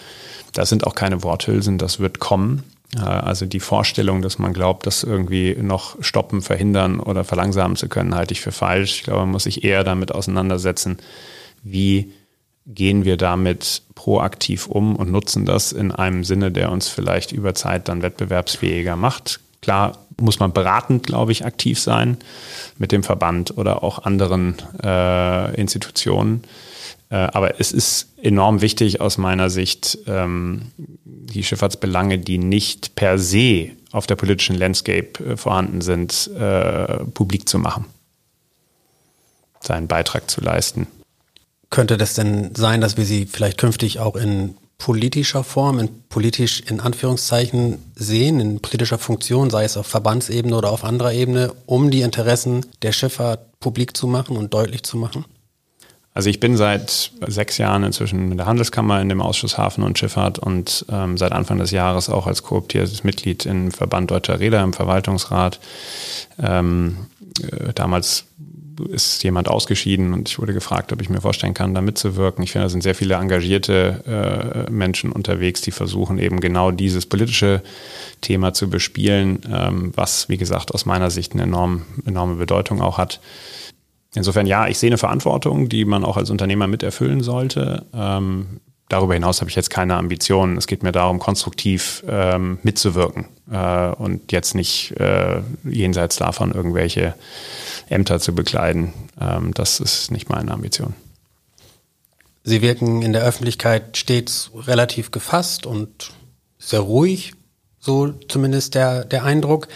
Das 0.53 0.69
sind 0.69 0.87
auch 0.87 0.95
keine 0.95 1.21
Worthülsen, 1.21 1.77
das 1.77 1.99
wird 1.99 2.19
kommen. 2.19 2.63
Also 3.01 3.45
die 3.45 3.59
Vorstellung, 3.59 4.21
dass 4.21 4.39
man 4.39 4.53
glaubt, 4.53 4.85
das 4.85 5.03
irgendwie 5.03 5.57
noch 5.59 6.01
stoppen, 6.01 6.41
verhindern 6.41 7.01
oder 7.01 7.25
verlangsamen 7.25 7.75
zu 7.75 7.89
können, 7.89 8.15
halte 8.15 8.31
ich 8.31 8.39
für 8.39 8.53
falsch. 8.53 8.97
Ich 8.97 9.03
glaube, 9.03 9.21
man 9.21 9.31
muss 9.31 9.43
sich 9.43 9.65
eher 9.65 9.83
damit 9.83 10.13
auseinandersetzen, 10.13 10.99
wie 11.61 12.13
gehen 12.65 13.05
wir 13.05 13.17
damit 13.17 13.83
proaktiv 13.93 14.67
um 14.67 14.95
und 14.95 15.11
nutzen 15.11 15.45
das 15.45 15.71
in 15.71 15.91
einem 15.91 16.23
Sinne, 16.23 16.51
der 16.51 16.71
uns 16.71 16.87
vielleicht 16.87 17.31
über 17.31 17.53
Zeit 17.53 17.87
dann 17.87 18.01
wettbewerbsfähiger 18.01 18.95
macht. 18.95 19.39
Klar 19.61 19.99
muss 20.19 20.39
man 20.39 20.53
beratend, 20.53 21.05
glaube 21.05 21.31
ich, 21.31 21.45
aktiv 21.45 21.79
sein 21.79 22.17
mit 22.77 22.91
dem 22.91 23.03
Verband 23.03 23.57
oder 23.57 23.83
auch 23.83 24.05
anderen 24.05 24.55
äh, 24.83 25.55
Institutionen. 25.59 26.43
Äh, 27.09 27.15
aber 27.15 27.59
es 27.59 27.71
ist 27.71 28.13
enorm 28.21 28.61
wichtig 28.61 29.01
aus 29.01 29.17
meiner 29.17 29.49
Sicht, 29.49 29.99
ähm, 30.07 30.71
die 30.77 31.43
Schifffahrtsbelange, 31.43 32.17
die 32.17 32.37
nicht 32.37 32.95
per 32.95 33.19
se 33.19 33.71
auf 33.91 34.07
der 34.07 34.15
politischen 34.15 34.55
Landscape 34.55 35.23
äh, 35.23 35.37
vorhanden 35.37 35.81
sind, 35.81 36.29
äh, 36.37 37.03
publik 37.13 37.47
zu 37.47 37.59
machen, 37.59 37.85
seinen 39.59 39.87
Beitrag 39.87 40.29
zu 40.29 40.41
leisten. 40.41 40.87
Könnte 41.75 41.97
das 41.97 42.13
denn 42.13 42.55
sein, 42.55 42.79
dass 42.79 42.95
wir 42.95 43.03
sie 43.03 43.25
vielleicht 43.25 43.57
künftig 43.57 43.99
auch 43.99 44.15
in 44.15 44.55
politischer 44.77 45.43
Form, 45.43 45.77
in 45.79 45.89
politisch 46.07 46.61
in 46.61 46.79
Anführungszeichen 46.79 47.79
sehen, 47.95 48.39
in 48.39 48.61
politischer 48.61 48.97
Funktion, 48.97 49.49
sei 49.49 49.65
es 49.65 49.75
auf 49.75 49.85
Verbandsebene 49.85 50.55
oder 50.55 50.71
auf 50.71 50.85
anderer 50.85 51.11
Ebene, 51.11 51.51
um 51.65 51.91
die 51.91 51.99
Interessen 51.99 52.65
der 52.81 52.93
Schifffahrt 52.93 53.59
publik 53.59 53.97
zu 53.97 54.07
machen 54.07 54.37
und 54.37 54.53
deutlich 54.53 54.83
zu 54.83 54.95
machen? 54.95 55.25
Also 56.13 56.29
ich 56.29 56.39
bin 56.39 56.55
seit 56.55 57.11
sechs 57.27 57.57
Jahren 57.57 57.83
inzwischen 57.83 58.29
mit 58.29 58.39
der 58.39 58.45
Handelskammer 58.45 59.01
in 59.01 59.09
dem 59.09 59.19
Ausschuss 59.19 59.57
Hafen 59.57 59.83
und 59.83 59.99
Schifffahrt 59.99 60.39
und 60.39 60.85
ähm, 60.89 61.17
seit 61.17 61.33
Anfang 61.33 61.57
des 61.57 61.71
Jahres 61.71 62.07
auch 62.07 62.25
als 62.25 62.41
kooptiertes 62.41 63.03
Mitglied 63.03 63.45
im 63.45 63.71
Verband 63.71 64.11
Deutscher 64.11 64.39
Räder 64.39 64.63
im 64.63 64.71
Verwaltungsrat. 64.71 65.59
Ähm, 66.41 67.07
äh, 67.41 67.73
damals 67.73 68.27
ist 68.89 69.23
jemand 69.23 69.47
ausgeschieden 69.47 70.13
und 70.13 70.29
ich 70.29 70.39
wurde 70.39 70.53
gefragt, 70.53 70.91
ob 70.93 71.01
ich 71.01 71.09
mir 71.09 71.21
vorstellen 71.21 71.53
kann, 71.53 71.73
da 71.73 71.81
mitzuwirken. 71.81 72.43
Ich 72.43 72.51
finde, 72.51 72.65
da 72.65 72.69
sind 72.69 72.83
sehr 72.83 72.95
viele 72.95 73.15
engagierte 73.15 74.65
äh, 74.67 74.71
Menschen 74.71 75.11
unterwegs, 75.11 75.61
die 75.61 75.71
versuchen 75.71 76.19
eben 76.19 76.39
genau 76.39 76.71
dieses 76.71 77.05
politische 77.05 77.61
Thema 78.21 78.53
zu 78.53 78.69
bespielen, 78.69 79.41
ähm, 79.51 79.91
was, 79.95 80.29
wie 80.29 80.37
gesagt, 80.37 80.73
aus 80.73 80.85
meiner 80.85 81.09
Sicht 81.09 81.33
eine 81.33 81.43
enorm, 81.43 81.83
enorme 82.05 82.35
Bedeutung 82.35 82.81
auch 82.81 82.97
hat. 82.97 83.19
Insofern 84.15 84.47
ja, 84.47 84.67
ich 84.67 84.77
sehe 84.77 84.89
eine 84.89 84.97
Verantwortung, 84.97 85.69
die 85.69 85.85
man 85.85 86.05
auch 86.05 86.17
als 86.17 86.29
Unternehmer 86.29 86.67
miterfüllen 86.67 87.21
sollte. 87.21 87.85
Ähm, 87.93 88.61
darüber 88.89 89.13
hinaus 89.13 89.41
habe 89.41 89.49
ich 89.49 89.55
jetzt 89.55 89.69
keine 89.69 89.95
Ambitionen. 89.95 90.57
Es 90.57 90.67
geht 90.67 90.83
mir 90.83 90.91
darum, 90.91 91.19
konstruktiv 91.19 92.03
ähm, 92.07 92.59
mitzuwirken 92.63 93.25
äh, 93.51 93.89
und 93.89 94.31
jetzt 94.31 94.55
nicht 94.55 94.91
äh, 94.99 95.41
jenseits 95.63 96.15
davon 96.17 96.51
irgendwelche 96.51 97.15
Ämter 97.89 98.19
zu 98.19 98.33
bekleiden. 98.33 98.93
Ähm, 99.19 99.53
das 99.53 99.79
ist 99.79 100.11
nicht 100.11 100.29
meine 100.29 100.51
Ambition. 100.51 100.93
Sie 102.43 102.61
wirken 102.61 103.01
in 103.01 103.13
der 103.13 103.23
Öffentlichkeit 103.23 103.97
stets 103.97 104.51
relativ 104.53 105.11
gefasst 105.11 105.65
und 105.65 106.11
sehr 106.59 106.81
ruhig, 106.81 107.33
so 107.79 108.11
zumindest 108.27 108.75
der, 108.75 109.03
der 109.03 109.23
Eindruck. 109.23 109.67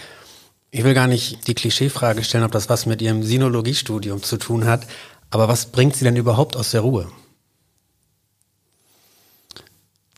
Ich 0.72 0.84
will 0.84 0.94
gar 0.94 1.08
nicht 1.08 1.48
die 1.48 1.56
Klischeefrage 1.56 2.24
stellen, 2.24 2.44
ob 2.44 2.52
das 2.52 2.70
was 2.70 2.86
mit 2.86 3.02
Ihrem 3.02 3.24
Sinologiestudium 3.24 4.22
zu 4.22 4.38
tun 4.38 4.66
hat, 4.66 4.86
aber 5.32 5.48
was 5.48 5.68
bringt 5.68 5.96
Sie 5.96 6.06
denn 6.06 6.16
überhaupt 6.16 6.56
aus 6.56 6.72
der 6.72 6.82
Ruhe? 6.82 7.12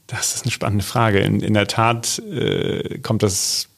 Das 0.08 0.36
ist 0.36 0.44
eine 0.44 0.52
spannende 0.52 0.84
Frage. 0.84 1.20
In, 1.20 1.40
in 1.40 1.54
der 1.54 1.68
Tat 1.68 2.20
äh, 2.20 3.00
kommt 3.00 3.24
das 3.24 3.70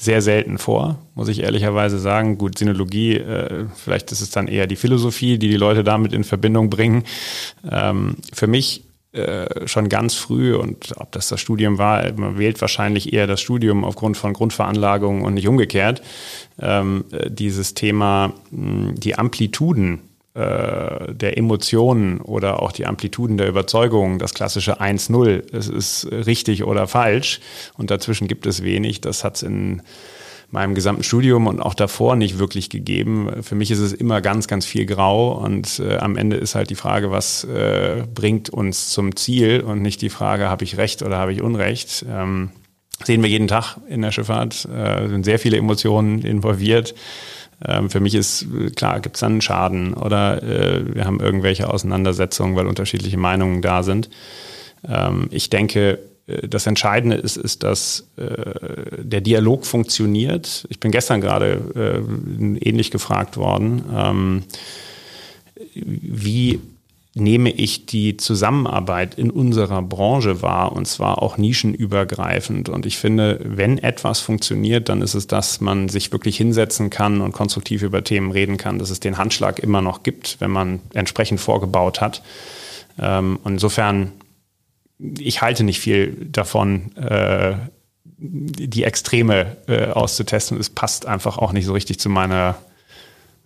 sehr 0.00 0.22
selten 0.22 0.58
vor, 0.58 1.00
muss 1.16 1.26
ich 1.26 1.42
ehrlicherweise 1.42 1.98
sagen. 1.98 2.38
Gut, 2.38 2.56
Sinologie, 2.56 3.16
äh, 3.16 3.66
vielleicht 3.74 4.12
ist 4.12 4.20
es 4.20 4.30
dann 4.30 4.46
eher 4.46 4.68
die 4.68 4.76
Philosophie, 4.76 5.38
die 5.38 5.48
die 5.48 5.56
Leute 5.56 5.82
damit 5.82 6.12
in 6.12 6.22
Verbindung 6.22 6.70
bringen. 6.70 7.02
Ähm, 7.68 8.14
für 8.32 8.46
mich 8.46 8.84
äh, 9.10 9.66
schon 9.66 9.88
ganz 9.88 10.14
früh 10.14 10.54
und 10.54 10.94
ob 10.98 11.10
das 11.10 11.28
das 11.28 11.40
Studium 11.40 11.78
war, 11.78 12.12
man 12.12 12.38
wählt 12.38 12.60
wahrscheinlich 12.60 13.12
eher 13.12 13.26
das 13.26 13.40
Studium 13.40 13.84
aufgrund 13.84 14.16
von 14.16 14.34
Grundveranlagungen 14.34 15.24
und 15.24 15.34
nicht 15.34 15.48
umgekehrt. 15.48 16.00
Ähm, 16.60 17.04
äh, 17.10 17.28
dieses 17.28 17.74
Thema, 17.74 18.34
mh, 18.52 18.92
die 18.98 19.18
Amplituden 19.18 20.02
äh, 20.38 21.12
der 21.14 21.36
Emotionen 21.36 22.20
oder 22.20 22.62
auch 22.62 22.70
die 22.70 22.86
Amplituden 22.86 23.38
der 23.38 23.48
Überzeugung, 23.48 24.20
das 24.20 24.34
klassische 24.34 24.80
1-0, 24.80 25.52
es 25.52 25.66
ist 25.66 26.06
richtig 26.12 26.62
oder 26.62 26.86
falsch 26.86 27.40
und 27.76 27.90
dazwischen 27.90 28.28
gibt 28.28 28.46
es 28.46 28.62
wenig. 28.62 29.00
Das 29.00 29.24
hat 29.24 29.34
es 29.34 29.42
in 29.42 29.82
meinem 30.52 30.76
gesamten 30.76 31.02
Studium 31.02 31.48
und 31.48 31.60
auch 31.60 31.74
davor 31.74 32.14
nicht 32.14 32.38
wirklich 32.38 32.70
gegeben. 32.70 33.42
Für 33.42 33.56
mich 33.56 33.72
ist 33.72 33.80
es 33.80 33.92
immer 33.92 34.20
ganz, 34.20 34.46
ganz 34.46 34.64
viel 34.64 34.86
grau 34.86 35.32
und 35.32 35.80
äh, 35.80 35.96
am 35.96 36.16
Ende 36.16 36.36
ist 36.36 36.54
halt 36.54 36.70
die 36.70 36.76
Frage, 36.76 37.10
was 37.10 37.42
äh, 37.42 38.04
bringt 38.14 38.48
uns 38.48 38.90
zum 38.90 39.16
Ziel 39.16 39.62
und 39.62 39.82
nicht 39.82 40.00
die 40.02 40.08
Frage, 40.08 40.48
habe 40.48 40.62
ich 40.62 40.76
recht 40.76 41.02
oder 41.02 41.18
habe 41.18 41.32
ich 41.32 41.42
Unrecht. 41.42 42.06
Ähm, 42.08 42.50
sehen 43.02 43.22
wir 43.22 43.28
jeden 43.28 43.48
Tag 43.48 43.78
in 43.88 44.02
der 44.02 44.12
Schifffahrt, 44.12 44.66
äh, 44.66 45.08
sind 45.08 45.24
sehr 45.24 45.40
viele 45.40 45.56
Emotionen 45.56 46.22
involviert. 46.22 46.94
Ähm, 47.64 47.90
für 47.90 48.00
mich 48.00 48.14
ist 48.14 48.46
klar, 48.76 49.00
gibt 49.00 49.16
es 49.16 49.20
dann 49.20 49.32
einen 49.32 49.40
Schaden 49.40 49.94
oder 49.94 50.42
äh, 50.42 50.94
wir 50.94 51.04
haben 51.04 51.20
irgendwelche 51.20 51.68
Auseinandersetzungen, 51.68 52.56
weil 52.56 52.66
unterschiedliche 52.66 53.16
Meinungen 53.16 53.62
da 53.62 53.82
sind. 53.82 54.10
Ähm, 54.86 55.28
ich 55.30 55.50
denke, 55.50 55.98
äh, 56.26 56.46
das 56.48 56.66
Entscheidende 56.66 57.16
ist, 57.16 57.36
ist, 57.36 57.62
dass 57.62 58.08
äh, 58.16 59.02
der 59.02 59.20
Dialog 59.20 59.66
funktioniert. 59.66 60.66
Ich 60.68 60.78
bin 60.78 60.92
gestern 60.92 61.20
gerade 61.20 61.60
äh, 61.74 62.68
ähnlich 62.68 62.90
gefragt 62.90 63.36
worden, 63.36 63.84
ähm, 63.94 64.42
wie 65.74 66.60
nehme 67.18 67.50
ich 67.50 67.86
die 67.86 68.16
Zusammenarbeit 68.16 69.14
in 69.14 69.30
unserer 69.30 69.82
Branche 69.82 70.42
wahr 70.42 70.72
und 70.72 70.86
zwar 70.86 71.22
auch 71.22 71.36
nischenübergreifend. 71.36 72.68
Und 72.68 72.86
ich 72.86 72.98
finde, 72.98 73.40
wenn 73.44 73.78
etwas 73.78 74.20
funktioniert, 74.20 74.88
dann 74.88 75.02
ist 75.02 75.14
es, 75.14 75.26
dass 75.26 75.60
man 75.60 75.88
sich 75.88 76.12
wirklich 76.12 76.36
hinsetzen 76.36 76.90
kann 76.90 77.20
und 77.20 77.32
konstruktiv 77.32 77.82
über 77.82 78.04
Themen 78.04 78.30
reden 78.30 78.56
kann, 78.56 78.78
dass 78.78 78.90
es 78.90 79.00
den 79.00 79.18
Handschlag 79.18 79.58
immer 79.58 79.82
noch 79.82 80.02
gibt, 80.02 80.40
wenn 80.40 80.50
man 80.50 80.80
entsprechend 80.94 81.40
vorgebaut 81.40 82.00
hat. 82.00 82.22
Ähm, 82.98 83.38
insofern, 83.44 84.12
ich 84.98 85.42
halte 85.42 85.64
nicht 85.64 85.80
viel 85.80 86.28
davon, 86.30 86.96
äh, 86.96 87.54
die 88.20 88.84
Extreme 88.84 89.56
äh, 89.68 89.86
auszutesten. 89.86 90.58
Es 90.58 90.70
passt 90.70 91.06
einfach 91.06 91.38
auch 91.38 91.52
nicht 91.52 91.66
so 91.66 91.72
richtig 91.72 92.00
zu 92.00 92.08
meiner 92.08 92.56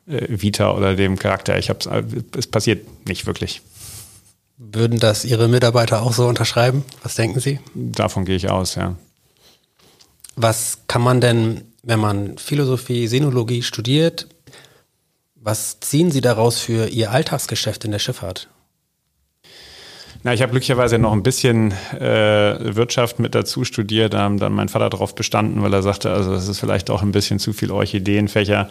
äh, 0.06 0.26
Vita 0.28 0.74
oder 0.74 0.94
dem 0.94 1.18
Charakter. 1.18 1.58
Ich 1.58 1.70
hab's, 1.70 1.86
äh, 1.86 2.02
es 2.36 2.46
passiert 2.46 3.06
nicht 3.06 3.26
wirklich. 3.26 3.62
Würden 4.58 4.98
das 4.98 5.24
Ihre 5.24 5.48
Mitarbeiter 5.48 6.02
auch 6.02 6.12
so 6.12 6.26
unterschreiben? 6.26 6.84
Was 7.02 7.16
denken 7.16 7.40
Sie? 7.40 7.58
Davon 7.74 8.24
gehe 8.24 8.36
ich 8.36 8.48
aus, 8.48 8.76
ja. 8.76 8.96
Was 10.36 10.78
kann 10.86 11.02
man 11.02 11.20
denn, 11.20 11.62
wenn 11.82 11.98
man 11.98 12.38
Philosophie, 12.38 13.06
Sinologie 13.06 13.62
studiert, 13.62 14.28
was 15.34 15.80
ziehen 15.80 16.10
Sie 16.10 16.20
daraus 16.20 16.60
für 16.60 16.88
Ihr 16.88 17.10
Alltagsgeschäft 17.10 17.84
in 17.84 17.90
der 17.90 17.98
Schifffahrt? 17.98 18.48
Na, 20.24 20.32
ich 20.32 20.40
habe 20.40 20.52
glücklicherweise 20.52 21.00
noch 21.00 21.12
ein 21.12 21.24
bisschen 21.24 21.72
äh, 21.98 22.76
Wirtschaft 22.76 23.18
mit 23.18 23.35
dazu 23.35 23.64
studiert. 23.64 24.14
Da 24.14 24.20
haben 24.20 24.38
dann 24.38 24.52
mein 24.52 24.68
Vater 24.68 24.88
darauf 24.88 25.16
bestanden, 25.16 25.62
weil 25.62 25.74
er 25.74 25.82
sagte, 25.82 26.12
also 26.12 26.30
das 26.32 26.46
ist 26.46 26.61
vielleicht 26.61 26.90
auch 26.90 27.02
ein 27.02 27.11
bisschen 27.11 27.40
zu 27.40 27.52
viel 27.52 27.72
Orchideenfächer. 27.72 28.70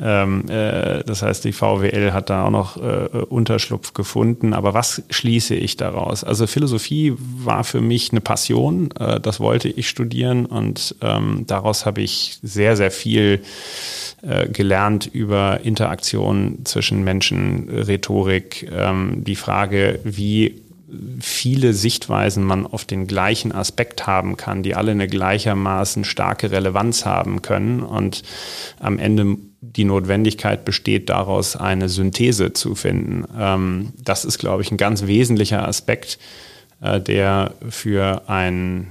Ähm, 0.00 0.48
äh, 0.48 1.04
das 1.04 1.22
heißt, 1.22 1.44
die 1.44 1.52
VWL 1.52 2.12
hat 2.12 2.30
da 2.30 2.46
auch 2.46 2.50
noch 2.50 2.76
äh, 2.78 3.06
Unterschlupf 3.28 3.94
gefunden. 3.94 4.52
Aber 4.52 4.74
was 4.74 5.02
schließe 5.08 5.54
ich 5.54 5.76
daraus? 5.76 6.24
Also 6.24 6.48
Philosophie 6.48 7.14
war 7.16 7.62
für 7.62 7.80
mich 7.80 8.10
eine 8.10 8.20
Passion. 8.20 8.90
Äh, 8.98 9.20
das 9.20 9.38
wollte 9.38 9.68
ich 9.68 9.88
studieren 9.88 10.46
und 10.46 10.96
ähm, 11.00 11.44
daraus 11.46 11.86
habe 11.86 12.00
ich 12.00 12.40
sehr, 12.42 12.76
sehr 12.76 12.90
viel 12.90 13.42
äh, 14.22 14.48
gelernt 14.48 15.06
über 15.06 15.60
Interaktion 15.62 16.58
zwischen 16.64 17.04
Menschen, 17.04 17.68
Rhetorik, 17.68 18.68
ähm, 18.76 19.22
die 19.22 19.36
Frage, 19.36 20.00
wie 20.02 20.62
viele 21.20 21.74
Sichtweisen 21.74 22.44
man 22.44 22.66
auf 22.66 22.84
den 22.84 23.06
gleichen 23.06 23.52
Aspekt 23.52 24.06
haben 24.06 24.36
kann, 24.36 24.62
die 24.62 24.74
alle 24.74 24.92
eine 24.92 25.06
gleichermaßen 25.06 26.04
starke 26.04 26.50
Relevanz 26.50 27.04
haben 27.04 27.42
können 27.42 27.82
und 27.82 28.22
am 28.80 28.98
Ende 28.98 29.36
die 29.60 29.84
Notwendigkeit 29.84 30.64
besteht, 30.64 31.08
daraus 31.08 31.56
eine 31.56 31.88
Synthese 31.88 32.52
zu 32.52 32.74
finden. 32.74 33.24
Ähm, 33.38 33.92
das 34.02 34.24
ist, 34.24 34.38
glaube 34.38 34.62
ich, 34.62 34.70
ein 34.70 34.76
ganz 34.76 35.06
wesentlicher 35.06 35.66
Aspekt, 35.66 36.18
äh, 36.80 37.00
der 37.00 37.54
für 37.68 38.28
ein 38.28 38.88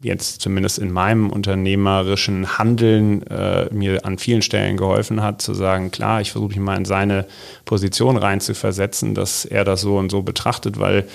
jetzt 0.00 0.40
zumindest 0.40 0.78
in 0.78 0.92
meinem 0.92 1.28
unternehmerischen 1.28 2.56
Handeln 2.56 3.26
äh, 3.26 3.66
mir 3.72 4.04
an 4.06 4.16
vielen 4.18 4.42
Stellen 4.42 4.76
geholfen 4.76 5.22
hat, 5.22 5.42
zu 5.42 5.54
sagen, 5.54 5.90
klar, 5.90 6.20
ich 6.20 6.30
versuche 6.30 6.50
mich 6.50 6.60
mal 6.60 6.76
in 6.76 6.84
seine 6.84 7.26
Position 7.64 8.16
rein 8.16 8.40
zu 8.40 8.54
versetzen, 8.54 9.16
dass 9.16 9.44
er 9.44 9.64
das 9.64 9.80
so 9.80 9.96
und 9.98 10.10
so 10.10 10.22
betrachtet, 10.22 10.78
weil 10.78 11.08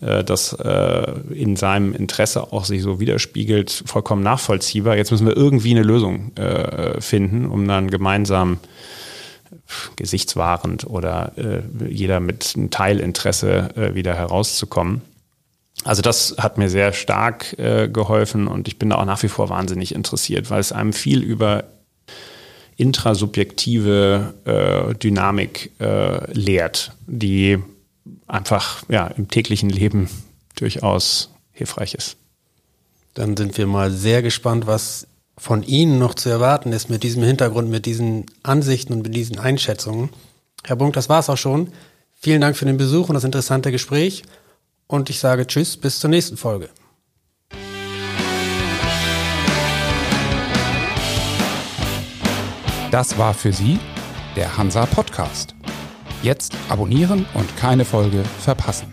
äh, 0.00 0.22
das 0.22 0.52
äh, 0.52 1.12
in 1.34 1.56
seinem 1.56 1.92
Interesse 1.92 2.52
auch 2.52 2.64
sich 2.64 2.82
so 2.82 3.00
widerspiegelt, 3.00 3.82
vollkommen 3.86 4.22
nachvollziehbar. 4.22 4.96
Jetzt 4.96 5.10
müssen 5.10 5.26
wir 5.26 5.36
irgendwie 5.36 5.72
eine 5.72 5.82
Lösung 5.82 6.30
äh, 6.36 7.00
finden, 7.00 7.46
um 7.46 7.66
dann 7.66 7.90
gemeinsam 7.90 8.58
gesichtswahrend 9.96 10.86
oder 10.86 11.32
äh, 11.36 11.62
jeder 11.88 12.20
mit 12.20 12.52
einem 12.56 12.70
Teilinteresse 12.70 13.70
äh, 13.74 13.94
wieder 13.94 14.14
herauszukommen. 14.14 15.02
Also 15.84 16.02
das 16.02 16.34
hat 16.38 16.58
mir 16.58 16.68
sehr 16.68 16.92
stark 16.92 17.58
äh, 17.58 17.88
geholfen 17.88 18.48
und 18.48 18.68
ich 18.68 18.78
bin 18.78 18.90
da 18.90 18.96
auch 18.96 19.04
nach 19.04 19.22
wie 19.22 19.28
vor 19.28 19.48
wahnsinnig 19.48 19.94
interessiert, 19.94 20.50
weil 20.50 20.60
es 20.60 20.72
einem 20.72 20.92
viel 20.92 21.22
über 21.22 21.64
intrasubjektive 22.76 24.34
äh, 24.44 24.94
Dynamik 24.94 25.72
äh, 25.80 26.32
lehrt, 26.32 26.92
die 27.06 27.58
einfach 28.26 28.82
ja, 28.88 29.06
im 29.06 29.28
täglichen 29.28 29.70
Leben 29.70 30.08
durchaus 30.56 31.30
hilfreich 31.52 31.94
ist. 31.94 32.16
Dann 33.14 33.36
sind 33.36 33.56
wir 33.58 33.66
mal 33.66 33.90
sehr 33.90 34.22
gespannt, 34.22 34.66
was 34.66 35.06
von 35.36 35.62
Ihnen 35.62 35.98
noch 35.98 36.14
zu 36.14 36.28
erwarten 36.28 36.72
ist 36.72 36.90
mit 36.90 37.02
diesem 37.02 37.22
Hintergrund, 37.22 37.70
mit 37.70 37.86
diesen 37.86 38.26
Ansichten 38.42 38.92
und 38.92 39.02
mit 39.02 39.14
diesen 39.14 39.38
Einschätzungen. 39.38 40.10
Herr 40.64 40.76
Bunk, 40.76 40.92
das 40.92 41.08
war's 41.08 41.30
auch 41.30 41.38
schon. 41.38 41.72
Vielen 42.14 42.42
Dank 42.42 42.56
für 42.56 42.66
den 42.66 42.76
Besuch 42.76 43.08
und 43.08 43.14
das 43.14 43.24
interessante 43.24 43.72
Gespräch 43.72 44.22
und 44.90 45.08
ich 45.08 45.20
sage 45.20 45.46
Tschüss, 45.46 45.76
bis 45.76 46.00
zur 46.00 46.10
nächsten 46.10 46.36
Folge. 46.36 46.68
Das 52.90 53.16
war 53.16 53.34
für 53.34 53.52
Sie 53.52 53.78
der 54.34 54.56
Hansa 54.56 54.84
Podcast. 54.86 55.54
Jetzt 56.22 56.52
abonnieren 56.68 57.24
und 57.34 57.56
keine 57.56 57.84
Folge 57.84 58.24
verpassen. 58.40 58.92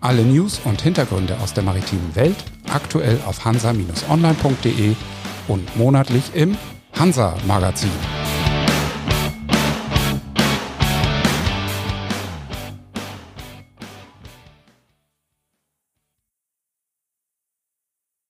Alle 0.00 0.22
News 0.22 0.60
und 0.64 0.80
Hintergründe 0.80 1.38
aus 1.38 1.52
der 1.52 1.64
maritimen 1.64 2.14
Welt 2.14 2.36
aktuell 2.72 3.18
auf 3.26 3.44
hansa-online.de 3.44 4.94
und 5.48 5.76
monatlich 5.76 6.34
im 6.34 6.56
Hansa 6.98 7.36
Magazin. 7.46 7.90